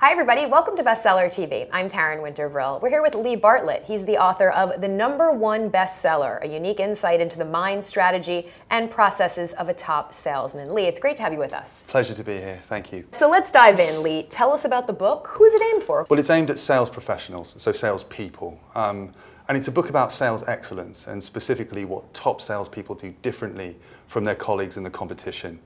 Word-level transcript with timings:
Hi, 0.00 0.12
everybody. 0.12 0.46
Welcome 0.46 0.78
to 0.78 0.82
Bestseller 0.82 1.26
TV. 1.26 1.68
I'm 1.70 1.86
Taryn 1.86 2.22
Winter 2.22 2.48
Brill. 2.48 2.78
We're 2.80 2.88
here 2.88 3.02
with 3.02 3.14
Lee 3.14 3.36
Bartlett. 3.36 3.84
He's 3.84 4.02
the 4.06 4.16
author 4.16 4.48
of 4.48 4.80
The 4.80 4.88
Number 4.88 5.30
One 5.30 5.70
Bestseller, 5.70 6.42
a 6.42 6.48
unique 6.48 6.80
insight 6.80 7.20
into 7.20 7.36
the 7.36 7.44
mind, 7.44 7.84
strategy, 7.84 8.48
and 8.70 8.90
processes 8.90 9.52
of 9.52 9.68
a 9.68 9.74
top 9.74 10.14
salesman. 10.14 10.72
Lee, 10.72 10.84
it's 10.84 10.98
great 10.98 11.18
to 11.18 11.22
have 11.22 11.34
you 11.34 11.38
with 11.38 11.52
us. 11.52 11.84
Pleasure 11.86 12.14
to 12.14 12.24
be 12.24 12.38
here. 12.38 12.60
Thank 12.64 12.94
you. 12.94 13.04
So 13.12 13.28
let's 13.28 13.50
dive 13.50 13.78
in, 13.78 14.02
Lee. 14.02 14.22
Tell 14.22 14.54
us 14.54 14.64
about 14.64 14.86
the 14.86 14.94
book. 14.94 15.28
Who 15.32 15.44
is 15.44 15.52
it 15.52 15.62
aimed 15.70 15.82
for? 15.82 16.06
Well, 16.08 16.18
it's 16.18 16.30
aimed 16.30 16.48
at 16.48 16.58
sales 16.58 16.88
professionals, 16.88 17.54
so 17.58 17.70
salespeople. 17.70 18.58
Um, 18.74 19.12
and 19.48 19.58
it's 19.58 19.68
a 19.68 19.72
book 19.72 19.90
about 19.90 20.14
sales 20.14 20.42
excellence 20.48 21.08
and 21.08 21.22
specifically 21.22 21.84
what 21.84 22.14
top 22.14 22.40
salespeople 22.40 22.94
do 22.94 23.14
differently 23.20 23.76
from 24.06 24.24
their 24.24 24.34
colleagues 24.34 24.78
in 24.78 24.82
the 24.82 24.88
competition. 24.88 25.60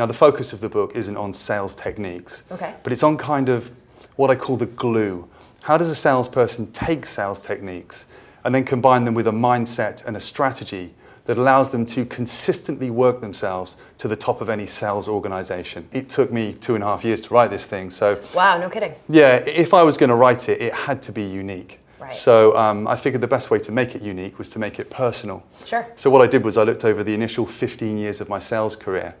Now, 0.00 0.06
the 0.06 0.14
focus 0.14 0.54
of 0.54 0.62
the 0.62 0.70
book 0.70 0.92
isn't 0.96 1.18
on 1.18 1.34
sales 1.34 1.74
techniques, 1.74 2.42
Okay. 2.50 2.72
but 2.82 2.90
it's 2.90 3.02
on 3.02 3.18
kind 3.18 3.50
of 3.50 3.70
what 4.16 4.30
I 4.30 4.34
call 4.34 4.56
the 4.56 4.64
glue. 4.64 5.28
How 5.64 5.76
does 5.76 5.90
a 5.90 5.94
salesperson 5.94 6.72
take 6.72 7.04
sales 7.04 7.42
techniques 7.44 8.06
and 8.42 8.54
then 8.54 8.64
combine 8.64 9.04
them 9.04 9.12
with 9.12 9.26
a 9.26 9.30
mindset 9.30 10.02
and 10.06 10.16
a 10.16 10.20
strategy 10.20 10.94
that 11.26 11.36
allows 11.36 11.70
them 11.70 11.84
to 11.84 12.06
consistently 12.06 12.88
work 12.88 13.20
themselves 13.20 13.76
to 13.98 14.08
the 14.08 14.16
top 14.16 14.40
of 14.40 14.48
any 14.48 14.64
sales 14.64 15.06
organization? 15.06 15.86
It 15.92 16.08
took 16.08 16.32
me 16.32 16.54
two 16.54 16.74
and 16.74 16.82
a 16.82 16.86
half 16.86 17.04
years 17.04 17.20
to 17.20 17.34
write 17.34 17.50
this 17.50 17.66
thing, 17.66 17.90
so 17.90 18.22
Wow, 18.34 18.56
no 18.56 18.70
kidding. 18.70 18.94
yeah, 19.10 19.44
if 19.46 19.74
I 19.74 19.82
was 19.82 19.98
going 19.98 20.08
to 20.08 20.16
write 20.16 20.48
it, 20.48 20.62
it 20.62 20.72
had 20.72 21.02
to 21.02 21.12
be 21.12 21.24
unique. 21.24 21.78
Right. 21.98 22.14
So 22.14 22.56
um, 22.56 22.88
I 22.88 22.96
figured 22.96 23.20
the 23.20 23.28
best 23.28 23.50
way 23.50 23.58
to 23.58 23.70
make 23.70 23.94
it 23.94 24.00
unique 24.00 24.38
was 24.38 24.48
to 24.52 24.58
make 24.58 24.80
it 24.80 24.88
personal. 24.88 25.42
Sure. 25.66 25.86
So 25.94 26.08
what 26.08 26.22
I 26.22 26.26
did 26.26 26.42
was 26.42 26.56
I 26.56 26.62
looked 26.62 26.86
over 26.86 27.04
the 27.04 27.12
initial 27.12 27.44
15 27.44 27.98
years 27.98 28.22
of 28.22 28.30
my 28.30 28.38
sales 28.38 28.74
career 28.76 29.14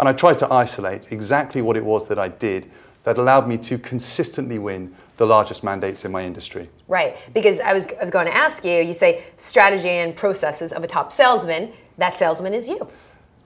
and 0.00 0.08
I 0.08 0.14
tried 0.14 0.38
to 0.38 0.50
isolate 0.52 1.12
exactly 1.12 1.60
what 1.60 1.76
it 1.76 1.84
was 1.84 2.08
that 2.08 2.18
I 2.18 2.28
did 2.28 2.70
that 3.04 3.18
allowed 3.18 3.46
me 3.46 3.58
to 3.58 3.78
consistently 3.78 4.58
win 4.58 4.94
the 5.18 5.26
largest 5.26 5.62
mandates 5.62 6.06
in 6.06 6.10
my 6.10 6.24
industry. 6.24 6.70
Right, 6.88 7.16
because 7.34 7.60
I 7.60 7.74
was, 7.74 7.86
I 7.86 8.00
was 8.00 8.10
going 8.10 8.26
to 8.26 8.34
ask 8.34 8.64
you, 8.64 8.80
you 8.80 8.94
say 8.94 9.24
strategy 9.36 9.88
and 9.88 10.16
processes 10.16 10.72
of 10.72 10.82
a 10.82 10.86
top 10.86 11.12
salesman. 11.12 11.72
That 11.98 12.14
salesman 12.14 12.54
is 12.54 12.66
you. 12.66 12.88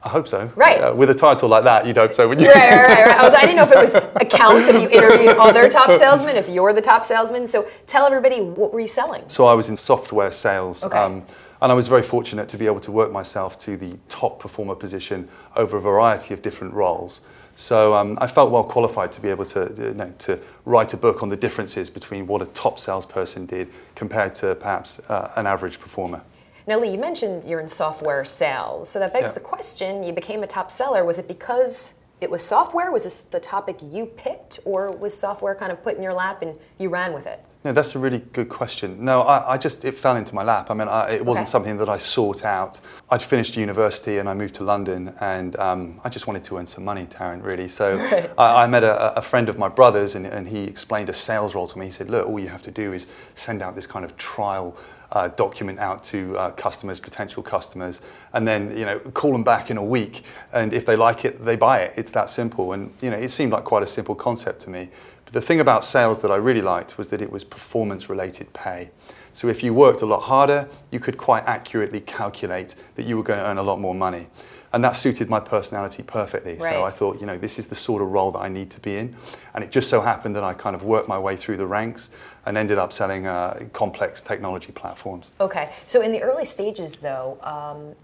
I 0.05 0.11
hope 0.11 0.29
so. 0.29 0.53
Right. 0.55 0.81
Uh, 0.81 0.95
with 0.95 1.11
a 1.11 1.15
title 1.15 1.49
like 1.49 1.65
that, 1.65 1.87
you'd 1.87 1.97
hope 1.97 2.15
so, 2.15 2.29
wouldn't 2.29 2.47
you? 2.47 2.53
Right, 2.53 2.71
right, 2.71 2.89
right. 2.89 3.07
right. 3.07 3.17
I, 3.17 3.23
was, 3.25 3.35
I 3.35 3.41
didn't 3.41 3.57
know 3.57 3.65
if 3.65 3.73
it 3.73 3.79
was 3.79 3.95
accounts, 4.17 4.69
if 4.69 4.81
you 4.81 4.89
interviewed 4.91 5.37
other 5.39 5.69
top 5.69 5.91
salesmen, 5.91 6.37
if 6.37 6.49
you're 6.49 6.73
the 6.73 6.83
top 6.83 7.05
salesman. 7.05 7.47
So 7.47 7.67
tell 7.87 8.07
everybody, 8.07 8.43
what 8.43 8.73
were 8.73 8.81
you 8.81 8.87
selling? 8.87 9.29
So 9.29 9.47
I 9.47 9.55
was 9.55 9.69
in 9.71 9.77
software 9.77 10.31
sales. 10.31 10.85
Okay. 10.85 10.97
Um, 10.97 11.25
and 11.65 11.73
I 11.73 11.75
was 11.75 11.89
very 11.89 12.03
fortunate 12.03 12.47
to 12.51 12.59
be 12.59 12.67
able 12.67 12.81
to 12.81 12.93
work 12.93 13.11
myself 13.11 13.57
to 13.61 13.79
the 13.79 13.97
top 14.11 14.39
performer 14.39 14.75
position 14.75 15.31
over 15.57 15.79
a 15.79 15.81
variety 15.81 16.35
of 16.35 16.43
different 16.43 16.75
roles. 16.75 17.23
So 17.55 17.95
um, 17.95 18.19
I 18.21 18.27
felt 18.27 18.51
well 18.51 18.65
qualified 18.65 19.13
to 19.13 19.21
be 19.23 19.31
able 19.31 19.47
to, 19.47 19.73
you 19.79 19.95
know, 19.95 20.13
to 20.19 20.39
write 20.67 20.93
a 20.93 20.99
book 20.99 21.23
on 21.23 21.31
the 21.31 21.39
differences 21.39 21.89
between 21.89 22.27
what 22.27 22.43
a 22.43 22.47
top 22.47 22.79
salesperson 22.79 23.47
did 23.47 23.71
compared 23.95 24.35
to 24.37 24.55
perhaps 24.57 24.99
uh, 25.09 25.33
an 25.37 25.47
average 25.47 25.81
performer. 25.81 26.21
Now, 26.67 26.79
Lee, 26.79 26.91
you 26.91 26.99
mentioned 26.99 27.45
you're 27.47 27.61
in 27.61 27.69
software 27.69 28.27
sales. 28.27 28.91
So 28.91 28.99
that 28.99 29.15
begs 29.15 29.31
Yeah. 29.31 29.35
the 29.35 29.41
question 29.41 30.05
you 30.05 30.13
became 30.13 30.43
a 30.43 30.47
top 30.47 30.71
seller. 30.71 31.03
Was 31.03 31.19
it 31.19 31.27
because 31.27 31.95
it 32.21 32.29
was 32.29 32.43
software? 32.43 32.93
Was 32.93 33.05
this 33.05 33.23
the 33.23 33.41
topic 33.41 33.79
you 33.81 34.05
picked? 34.05 34.61
Or 34.67 34.91
was 34.91 35.17
software 35.17 35.55
kind 35.55 35.73
of 35.73 35.83
put 35.83 35.97
in 35.97 36.03
your 36.03 36.13
lap 36.13 36.43
and 36.43 36.59
you 36.77 36.91
ran 36.91 37.15
with 37.15 37.27
it? 37.27 37.43
No, 37.65 37.73
that's 37.73 37.95
a 37.95 37.99
really 37.99 38.19
good 38.19 38.51
question. 38.51 39.03
No, 39.03 39.23
I, 39.23 39.55
I 39.55 39.57
just, 39.59 39.87
it 39.87 39.95
fell 39.95 40.17
into 40.17 40.35
my 40.35 40.43
lap. 40.43 40.71
I 40.71 40.75
mean, 40.75 40.87
I, 40.87 41.13
it 41.13 41.25
wasn't 41.25 41.45
Okay. 41.47 41.51
something 41.53 41.77
that 41.79 41.89
I 41.89 41.97
sought 41.97 42.45
out. 42.45 42.79
I'd 43.11 43.23
finished 43.23 43.57
university 43.57 44.19
and 44.19 44.29
I 44.29 44.35
moved 44.35 44.55
to 44.57 44.65
London 44.65 45.15
and 45.21 45.59
um, 45.59 45.99
I 46.05 46.11
just 46.11 46.27
wanted 46.27 46.45
to 46.45 46.59
earn 46.59 46.67
some 46.67 46.85
money, 46.85 47.07
Taryn, 47.07 47.43
really. 47.43 47.69
So 47.69 47.97
Right. 48.13 48.31
I, 48.37 48.65
I 48.65 48.67
met 48.67 48.85
a, 48.85 49.17
a 49.19 49.23
friend 49.23 49.49
of 49.49 49.57
my 49.59 49.69
brother's 49.71 50.15
and, 50.15 50.27
and 50.27 50.47
he 50.49 50.65
explained 50.65 51.09
a 51.09 51.15
sales 51.15 51.55
role 51.55 51.67
to 51.67 51.79
me. 51.79 51.87
He 51.87 51.91
said, 51.91 52.11
look, 52.11 52.29
all 52.29 52.39
you 52.39 52.49
have 52.49 52.63
to 52.63 52.71
do 52.71 52.93
is 52.93 53.07
send 53.35 53.63
out 53.63 53.75
this 53.75 53.87
kind 53.87 54.05
of 54.05 54.15
trial 54.19 54.77
uh, 55.13 55.29
document 55.29 55.79
out 55.79 56.03
to 56.03 56.37
uh, 56.37 56.51
customers, 56.51 56.99
potential 57.01 57.43
customers, 57.43 58.03
and 58.33 58.49
then 58.49 58.77
you 58.77 58.85
know 58.85 58.99
call 58.99 59.31
them 59.31 59.45
back 59.45 59.71
in 59.71 59.77
a 59.77 59.85
week, 59.85 60.25
and 60.53 60.73
if 60.73 60.85
they 60.85 60.97
like 60.97 61.25
it, 61.25 61.45
they 61.45 61.55
buy 61.55 61.81
it. 61.83 61.93
It's 61.97 62.11
that 62.13 62.29
simple, 62.31 62.73
and 62.73 62.93
you 63.01 63.11
know 63.11 63.17
it 63.17 63.29
seemed 63.31 63.53
like 63.53 63.63
quite 63.63 63.85
a 63.85 63.87
simple 63.87 64.17
concept 64.17 64.63
to 64.63 64.71
me. 64.71 64.89
The 65.35 65.41
thing 65.41 65.59
about 65.59 65.85
sales 65.85 66.23
that 66.23 66.31
I 66.31 66.37
really 66.37 66.63
liked 66.63 66.97
was 66.97 67.09
that 67.09 67.21
it 67.21 67.33
was 67.33 67.43
performance-related 67.43 68.53
pay. 68.53 68.91
So 69.33 69.49
if 69.49 69.65
you 69.65 69.75
worked 69.75 70.01
a 70.01 70.07
lot 70.07 70.21
harder, 70.21 70.69
you 70.93 71.01
could 71.01 71.19
quite 71.19 71.43
accurately 71.45 72.01
calculate 72.01 72.77
that 72.95 73.05
you 73.05 73.17
were 73.17 73.25
going 73.25 73.41
to 73.41 73.45
earn 73.45 73.59
a 73.59 73.63
lot 73.65 73.81
more 73.81 73.97
money. 73.97 74.29
And 74.73 74.85
that 74.85 74.93
suited 74.93 75.29
my 75.29 75.41
personality 75.41 76.05
perfectly. 76.05 76.53
Right. 76.55 76.63
So 76.63 76.85
I 76.85 76.93
thought, 76.93 77.19
you 77.19 77.27
know, 77.27 77.37
this 77.37 77.59
is 77.59 77.67
the 77.67 77.75
sort 77.75 78.01
of 78.01 78.13
role 78.13 78.31
that 78.31 78.39
I 78.39 78.49
need 78.49 78.71
to 78.71 78.81
be 78.81 78.97
in. 78.97 79.17
And 79.55 79.65
it 79.65 79.73
just 79.73 79.91
so 79.91 80.01
happened 80.01 80.37
that 80.37 80.45
I 80.45 80.55
kind 80.55 80.77
of 80.77 80.85
worked 80.85 81.09
my 81.09 81.19
way 81.19 81.35
through 81.35 81.57
the 81.57 81.67
ranks 81.67 82.11
and 82.47 82.57
ended 82.57 82.79
up 82.79 82.93
selling 82.93 83.27
uh, 83.27 83.65
complex 83.73 84.23
technology 84.23 84.71
platforms. 84.71 85.33
Okay. 85.41 85.73
So 85.89 86.01
in 86.01 86.13
the 86.13 86.23
early 86.23 86.45
stages, 86.45 87.01
though, 87.01 87.39
um, 87.43 87.97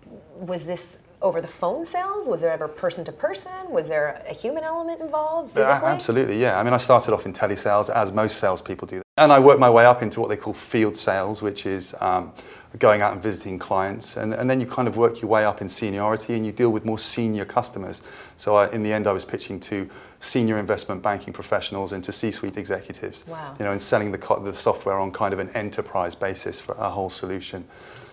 was 0.45 0.65
this 0.65 0.99
over 1.23 1.41
the 1.41 1.49
phone 1.49 1.85
sales? 1.85 2.29
Was 2.29 2.41
there 2.41 2.53
ever 2.53 2.69
person 2.69 3.05
to 3.05 3.13
person? 3.13 3.53
Was 3.71 3.89
there 3.89 4.23
a 4.29 4.35
human 4.35 4.65
element 4.65 5.01
involved 5.01 5.53
physically? 5.53 5.89
absolutely, 5.89 6.41
yeah. 6.41 6.59
I 6.59 6.63
mean, 6.63 6.73
I 6.73 6.79
started 6.79 7.13
off 7.13 7.27
in 7.27 7.33
telesales, 7.33 7.91
as 7.91 8.11
most 8.13 8.39
salespeople 8.39 8.89
do. 8.89 9.03
And 9.17 9.33
I 9.33 9.39
worked 9.39 9.61
my 9.61 9.69
way 9.69 9.85
up 9.85 10.03
into 10.03 10.21
what 10.21 10.31
they 10.31 10.37
call 10.37 10.55
field 10.55 10.97
sales, 10.97 11.43
which 11.43 11.67
is 11.67 11.95
um, 12.01 12.33
going 12.79 13.03
out 13.03 13.13
and 13.13 13.23
visiting 13.23 13.59
clients. 13.59 14.17
And, 14.17 14.33
and 14.33 14.49
then 14.49 14.61
you 14.61 14.67
kind 14.67 14.89
of 14.89 14.97
work 14.97 15.21
your 15.21 15.29
way 15.29 15.45
up 15.45 15.61
in 15.61 15.69
seniority 15.69 16.35
and 16.35 16.47
you 16.47 16.53
deal 16.53 16.71
with 16.71 16.85
more 16.85 16.99
senior 16.99 17.45
customers. 17.45 18.01
So 18.37 18.57
I, 18.57 18.71
in 18.71 18.83
the 18.83 18.93
end, 18.93 19.07
I 19.07 19.13
was 19.13 19.25
pitching 19.25 19.61
to 19.61 19.91
senior 20.21 20.57
investment 20.57 21.03
banking 21.03 21.33
professionals 21.33 21.93
and 21.93 22.03
to 22.05 22.13
C-suite 22.13 22.57
executives. 22.57 23.25
Wow. 23.27 23.57
You 23.59 23.65
know, 23.65 23.73
and 23.73 23.81
selling 23.81 24.13
the, 24.13 24.19
the 24.43 24.55
software 24.55 24.99
on 24.99 25.13
kind 25.13 25.35
of 25.35 25.39
an 25.39 25.51
enterprise 25.51 26.15
basis 26.15 26.61
for 26.61 26.75
a 26.77 26.89
whole 26.89 27.11
solution. 27.11 27.65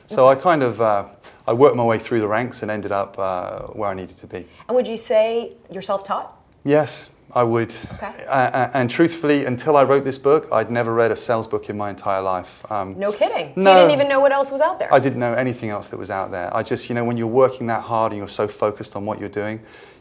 So 0.08 0.28
I 0.30 0.36
kind 0.36 0.64
of, 0.64 0.82
uh, 0.82 1.06
I 1.46 1.54
worked 1.54 1.76
my 1.76 1.84
way 1.84 2.00
through 2.00 2.20
the 2.22 2.28
ranks 2.28 2.62
and 2.62 2.72
ended 2.72 2.92
up 2.92 3.20
uh, 3.20 3.60
where 3.68 3.90
I 3.90 3.94
needed 3.94 4.18
to 4.18 4.28
be. 4.28 4.46
and 4.68 4.76
would 4.76 4.88
you 4.88 4.98
say 4.98 5.56
you're 5.72 5.82
self-taught? 5.82 6.34
Yes, 6.64 7.10
I 7.34 7.44
would. 7.44 7.74
Okay. 7.96 8.24
A- 8.30 8.72
and 8.74 8.90
truthfully, 8.90 9.44
until 9.46 9.76
I 9.76 9.84
wrote 9.84 10.06
this 10.06 10.18
book, 10.18 10.48
I'd 10.52 10.72
never 10.72 10.94
read 10.94 11.12
a 11.12 11.16
sales 11.16 11.46
book 11.46 11.70
in 11.70 11.78
my 11.78 11.90
entire 11.90 12.22
life. 12.22 12.70
Um, 12.72 12.98
No 12.98 13.12
kidding. 13.12 13.54
So 13.62 13.64
No. 13.64 13.72
you 13.74 13.78
didn't 13.80 13.92
even 13.92 14.08
know 14.08 14.22
what 14.22 14.32
else 14.32 14.50
was 14.52 14.62
out 14.62 14.80
there. 14.80 14.94
I 14.94 15.00
didn't 15.00 15.20
know 15.20 15.34
anything 15.34 15.70
else 15.70 15.90
that 15.90 15.98
was 15.98 16.10
out 16.10 16.32
there. 16.32 16.56
I 16.56 16.64
just, 16.64 16.88
you 16.90 16.96
know, 16.96 17.04
when 17.04 17.18
you're 17.18 17.28
working 17.28 17.68
that 17.68 17.82
hard 17.84 18.14
and 18.14 18.18
you're 18.20 18.28
so 18.30 18.48
focused 18.48 18.96
on 18.96 19.06
what 19.06 19.20
you're 19.20 19.30
doing, 19.44 19.60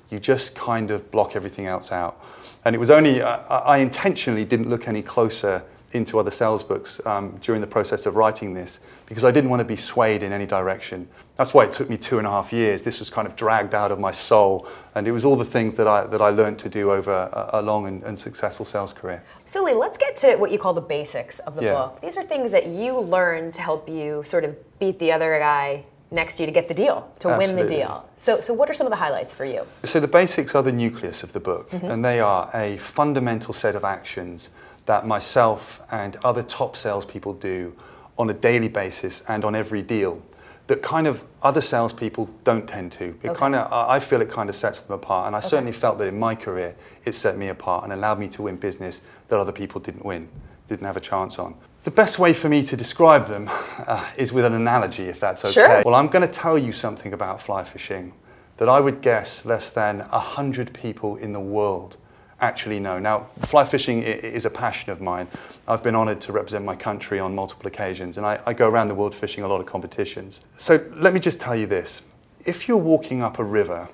you 0.09 0.21
just 0.21 0.55
kind 0.55 0.93
of 0.93 1.11
block 1.11 1.35
everything 1.35 1.67
else 1.67 1.91
out. 1.91 2.21
And 2.65 2.77
it 2.77 2.79
was 2.79 2.91
only, 2.91 3.23
I, 3.23 3.37
I 3.75 3.77
intentionally 3.79 4.45
didn't 4.45 4.69
look 4.71 4.87
any 4.87 5.03
closer 5.03 5.63
into 5.93 6.19
other 6.19 6.31
sales 6.31 6.63
books 6.63 7.01
um, 7.07 7.39
during 7.43 7.61
the 7.61 7.67
process 7.67 8.07
of 8.07 8.17
writing 8.17 8.55
this 8.55 8.81
because 9.07 9.25
I 9.25 9.31
didn't 9.31 9.51
want 9.51 9.61
to 9.61 9.65
be 9.65 9.77
swayed 9.77 10.23
in 10.23 10.33
any 10.33 10.47
direction. 10.47 11.09
That's 11.37 11.55
why 11.55 11.65
it 11.65 11.73
took 11.73 11.89
me 11.89 11.97
two 11.97 12.19
and 12.19 12.27
a 12.27 12.31
half 12.31 12.53
years. 12.53 12.83
This 12.83 12.99
was 12.99 13.09
kind 13.11 13.27
of 13.27 13.37
dragged 13.37 13.75
out 13.75 13.93
of 13.93 14.01
my 14.01 14.11
soul, 14.11 14.67
and 14.95 15.07
it 15.07 15.13
was 15.13 15.25
all 15.25 15.37
the 15.37 15.45
things 15.45 15.77
that 15.77 15.87
I 15.87 16.07
that 16.07 16.21
I 16.21 16.31
learned 16.31 16.59
to 16.61 16.69
do 16.69 16.91
over 16.91 17.13
a, 17.13 17.61
a 17.61 17.63
long 17.63 17.87
and, 17.87 18.03
and 18.03 18.19
successful 18.19 18.65
sales 18.65 18.93
career. 18.93 19.23
So 19.45 19.63
Lee, 19.63 19.75
let's 19.75 19.99
get 19.99 20.17
to 20.17 20.37
what 20.37 20.51
you 20.51 20.59
call 20.59 20.75
the 20.75 20.81
basics 20.81 21.39
of 21.41 21.55
the 21.57 21.63
Yeah. 21.63 21.75
book. 21.75 22.01
These 22.01 22.17
are 22.17 22.23
things 22.23 22.53
that 22.53 22.67
you 22.67 22.99
learned 22.99 23.55
to 23.55 23.63
help 23.63 23.89
you 23.89 24.23
sort 24.25 24.45
of 24.45 24.57
beat 24.79 24.99
the 24.99 25.13
other 25.13 25.39
guy 25.39 25.85
next 26.11 26.37
to 26.37 26.43
you 26.43 26.47
to 26.47 26.53
get 26.53 26.69
the 26.69 26.75
deal, 26.75 27.11
to 27.19 27.29
win 27.29 27.57
the 27.57 27.67
deal. 27.67 28.09
So, 28.17 28.41
so 28.41 28.55
what 28.55 28.71
are 28.71 28.75
some 28.75 28.87
of 28.87 28.91
the 28.93 28.97
highlights 28.97 29.35
for 29.35 29.45
you? 29.45 29.67
So 29.83 29.99
the 29.99 30.09
basics 30.09 30.55
are 30.55 30.63
the 30.63 30.73
nucleus 30.73 31.23
of 31.23 31.33
the 31.33 31.41
book, 31.41 31.73
and 31.73 32.05
they 32.05 32.21
are 32.21 32.49
a 32.55 32.77
fundamental 32.79 33.53
set 33.53 33.75
of 33.75 33.85
actions 33.85 34.51
that 34.87 35.07
myself 35.07 35.81
and 35.91 36.17
other 36.25 36.43
top 36.43 36.77
salespeople 36.77 37.35
do 37.35 37.75
on 38.19 38.31
a 38.31 38.35
daily 38.35 38.69
basis 38.69 39.23
and 39.29 39.45
on 39.45 39.55
every 39.55 39.83
deal 39.83 40.23
that 40.67 40.83
kind 40.83 41.07
of 41.07 41.23
other 41.43 41.61
salespeople 41.61 42.29
don't 42.43 42.67
tend 42.67 42.91
to. 42.93 43.05
It 43.23 43.29
Okay. 43.31 43.35
kind 43.35 43.55
of, 43.55 43.73
I 43.73 44.01
feel 44.01 44.21
it 44.21 44.31
kind 44.31 44.49
of 44.49 44.57
sets 44.57 44.81
them 44.81 44.95
apart, 44.95 45.29
and 45.29 45.37
I 45.37 45.41
certainly 45.41 45.73
felt 45.73 45.99
that 45.99 46.09
in 46.09 46.19
my 46.19 46.35
career 46.35 46.75
it 47.05 47.15
set 47.15 47.37
me 47.37 47.49
apart 47.49 47.85
and 47.85 47.93
allowed 47.93 48.19
me 48.19 48.27
to 48.29 48.43
win 48.43 48.57
business 48.57 49.03
that 49.29 49.39
other 49.39 49.53
people 49.53 49.81
didn't 49.81 50.05
win, 50.05 50.29
didn't 50.67 50.87
have 50.87 50.97
a 50.97 51.01
chance 51.01 51.39
on. 51.39 51.55
The 51.85 51.93
best 51.93 52.19
way 52.19 52.33
for 52.33 52.49
me 52.49 52.65
to 52.65 52.77
describe 52.77 53.29
them 53.29 53.49
uh, 53.87 54.05
is 54.17 54.33
with 54.33 54.45
an 54.45 54.55
analogy, 54.55 55.05
if 55.05 55.21
that's 55.21 55.45
okay. 55.45 55.53
Sure. 55.53 55.83
Well, 55.85 55.95
I'm 55.95 56.09
going 56.09 56.27
to 56.27 56.33
tell 56.33 56.59
you 56.59 56.73
something 56.73 57.13
about 57.13 57.41
fly 57.41 57.63
fishing 57.63 58.13
that 58.57 58.69
I 58.69 58.81
would 58.81 59.03
guess 59.03 59.45
less 59.45 59.71
than 59.71 60.01
100 60.01 60.73
people 60.73 61.15
in 61.15 61.33
the 61.33 61.41
world 61.41 61.97
actually 62.41 62.79
know. 62.81 62.99
Now, 62.99 63.29
fly 63.43 63.65
fishing 63.65 64.03
is 64.03 64.45
a 64.45 64.51
passion 64.51 64.91
of 64.91 65.01
mine. 65.01 65.29
I've 65.67 65.83
been 65.83 65.95
honored 65.95 66.21
to 66.23 66.33
represent 66.33 66.65
my 66.65 66.77
country 66.77 67.19
on 67.19 67.35
multiple 67.35 67.67
occasions, 67.67 68.17
and 68.19 68.27
I, 68.27 68.41
I, 68.47 68.53
go 68.53 68.69
around 68.69 68.89
the 68.89 68.95
world 68.95 69.15
fishing 69.15 69.43
a 69.43 69.49
lot 69.49 69.61
of 69.61 69.67
competitions. 69.67 70.41
So 70.57 70.85
let 70.95 71.15
me 71.15 71.21
just 71.21 71.41
tell 71.41 71.57
you 71.57 71.67
this. 71.67 72.03
If 72.45 72.69
you're 72.69 72.77
walking 72.77 73.23
up 73.23 73.39
a 73.39 73.45
river 73.45 73.89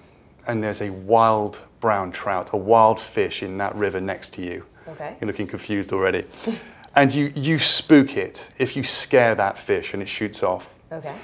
and 0.46 0.62
there's 0.62 0.82
a 0.82 0.90
wild 0.90 1.62
brown 1.80 2.10
trout, 2.10 2.50
a 2.52 2.56
wild 2.56 2.98
fish 2.98 3.42
in 3.42 3.58
that 3.58 3.74
river 3.76 4.00
next 4.00 4.30
to 4.34 4.42
you, 4.42 4.66
okay. 4.88 5.16
you're 5.20 5.28
looking 5.28 5.46
confused 5.46 5.92
already, 5.92 6.24
and 6.96 7.14
you, 7.14 7.32
you 7.34 7.58
spook 7.58 8.16
it, 8.16 8.48
if 8.58 8.76
you 8.76 8.82
scare 8.82 9.34
that 9.36 9.56
fish 9.56 9.94
and 9.94 10.02
it 10.02 10.08
shoots 10.08 10.42
off, 10.42 10.74
okay. 10.90 11.14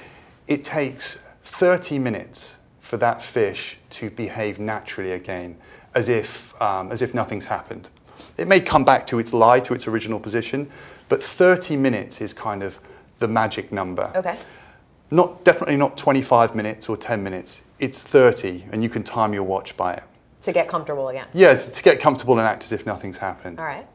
it 0.47 0.63
takes 0.63 1.21
30 1.43 1.99
minutes 1.99 2.55
for 2.79 2.97
that 2.97 3.21
fish 3.21 3.77
to 3.89 4.09
behave 4.09 4.57
naturally 4.57 5.11
again 5.11 5.57
as 5.99 6.07
if, 6.07 6.59
um, 6.61 6.91
as 6.91 7.01
if 7.01 7.13
nothing's 7.13 7.45
happened. 7.45 7.89
It 8.37 8.47
may 8.47 8.61
come 8.61 8.85
back 8.85 9.05
to 9.07 9.19
its 9.19 9.33
lie, 9.33 9.59
to 9.59 9.73
its 9.73 9.85
original 9.85 10.19
position, 10.19 10.71
but 11.09 11.21
30 11.21 11.75
minutes 11.75 12.21
is 12.21 12.33
kind 12.33 12.63
of 12.63 12.79
the 13.19 13.27
magic 13.27 13.71
number. 13.71 14.09
Okay. 14.15 14.37
Not, 15.11 15.43
definitely 15.43 15.75
not 15.75 15.97
25 15.97 16.55
minutes 16.55 16.87
or 16.87 16.95
10 16.95 17.21
minutes. 17.21 17.61
It's 17.79 18.01
30, 18.01 18.65
and 18.71 18.81
you 18.81 18.89
can 18.89 19.03
time 19.03 19.33
your 19.33 19.43
watch 19.43 19.75
by 19.75 19.93
it. 19.95 20.03
To 20.43 20.53
get 20.53 20.69
comfortable 20.69 21.09
again? 21.09 21.27
Yeah, 21.33 21.53
to 21.53 21.83
get 21.83 21.99
comfortable 21.99 22.39
and 22.39 22.47
act 22.47 22.63
as 22.63 22.71
if 22.71 22.85
nothing's 22.85 23.17
happened. 23.17 23.59
All 23.59 23.65
right. 23.65 23.85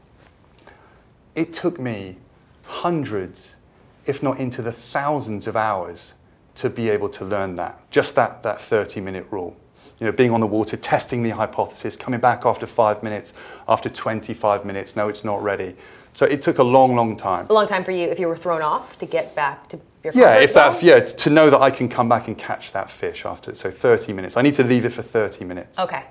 It 1.34 1.54
took 1.54 1.80
me 1.80 2.18
hundreds, 2.64 3.56
if 4.04 4.22
not 4.22 4.38
into 4.38 4.60
the 4.60 4.72
thousands 4.72 5.46
of 5.46 5.56
hours 5.56 6.12
to 6.56 6.68
be 6.68 6.90
able 6.90 7.08
to 7.08 7.24
learn 7.24 7.54
that, 7.54 7.90
just 7.90 8.14
that, 8.14 8.42
that 8.42 8.60
30 8.60 9.00
minute 9.00 9.26
rule 9.30 9.56
you 10.04 10.10
know, 10.10 10.14
being 10.14 10.32
on 10.32 10.40
the 10.40 10.46
water, 10.46 10.76
testing 10.76 11.22
the 11.22 11.30
hypothesis, 11.30 11.96
coming 11.96 12.20
back 12.20 12.44
after 12.44 12.66
five 12.66 13.02
minutes, 13.02 13.32
after 13.66 13.88
25 13.88 14.66
minutes, 14.66 14.96
no, 14.96 15.08
it's 15.08 15.24
not 15.24 15.42
ready. 15.42 15.74
So 16.12 16.26
it 16.26 16.42
took 16.42 16.58
a 16.58 16.62
long, 16.62 16.94
long 16.94 17.16
time. 17.16 17.46
A 17.48 17.54
long 17.54 17.66
time 17.66 17.84
for 17.84 17.90
you 17.90 18.06
if 18.06 18.18
you 18.18 18.28
were 18.28 18.36
thrown 18.36 18.60
off 18.60 18.98
to 18.98 19.06
get 19.06 19.34
back 19.34 19.66
to 19.70 19.80
your 20.04 20.12
Yeah, 20.14 20.34
if 20.34 20.52
zone? 20.52 20.72
that, 20.72 20.82
yeah, 20.82 21.00
to 21.00 21.30
know 21.30 21.48
that 21.48 21.58
I 21.62 21.70
can 21.70 21.88
come 21.88 22.06
back 22.06 22.28
and 22.28 22.36
catch 22.36 22.72
that 22.72 22.90
fish 22.90 23.24
after, 23.24 23.54
so 23.54 23.70
30 23.70 24.12
minutes. 24.12 24.36
I 24.36 24.42
need 24.42 24.52
to 24.54 24.62
leave 24.64 24.84
it 24.84 24.90
for 24.90 25.00
30 25.00 25.46
minutes. 25.46 25.78
Okay. 25.78 26.04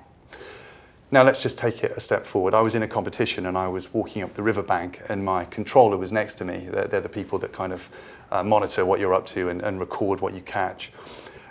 Now 1.12 1.22
let's 1.22 1.44
just 1.44 1.60
take 1.60 1.84
it 1.84 1.92
a 1.96 2.00
step 2.00 2.26
forward. 2.26 2.56
I 2.56 2.62
was 2.62 2.74
in 2.74 2.82
a 2.82 2.88
competition 2.88 3.46
and 3.46 3.56
I 3.56 3.68
was 3.68 3.94
walking 3.94 4.24
up 4.24 4.34
the 4.34 4.42
riverbank 4.42 5.04
and 5.08 5.24
my 5.24 5.46
controller 5.46 5.98
was 5.98 6.12
next 6.12 6.36
to 6.36 6.46
me. 6.46 6.68
They're, 6.72 6.88
they're 6.88 7.02
the 7.02 7.10
people 7.10 7.38
that 7.40 7.54
kind 7.54 7.72
of 7.72 7.88
uh, 8.32 8.42
monitor 8.42 8.84
what 8.86 9.00
you're 9.00 9.14
up 9.14 9.28
to 9.28 9.50
and, 9.50 9.62
and 9.62 9.80
record 9.80 10.20
what 10.22 10.34
you 10.34 10.42
catch. 10.42 10.92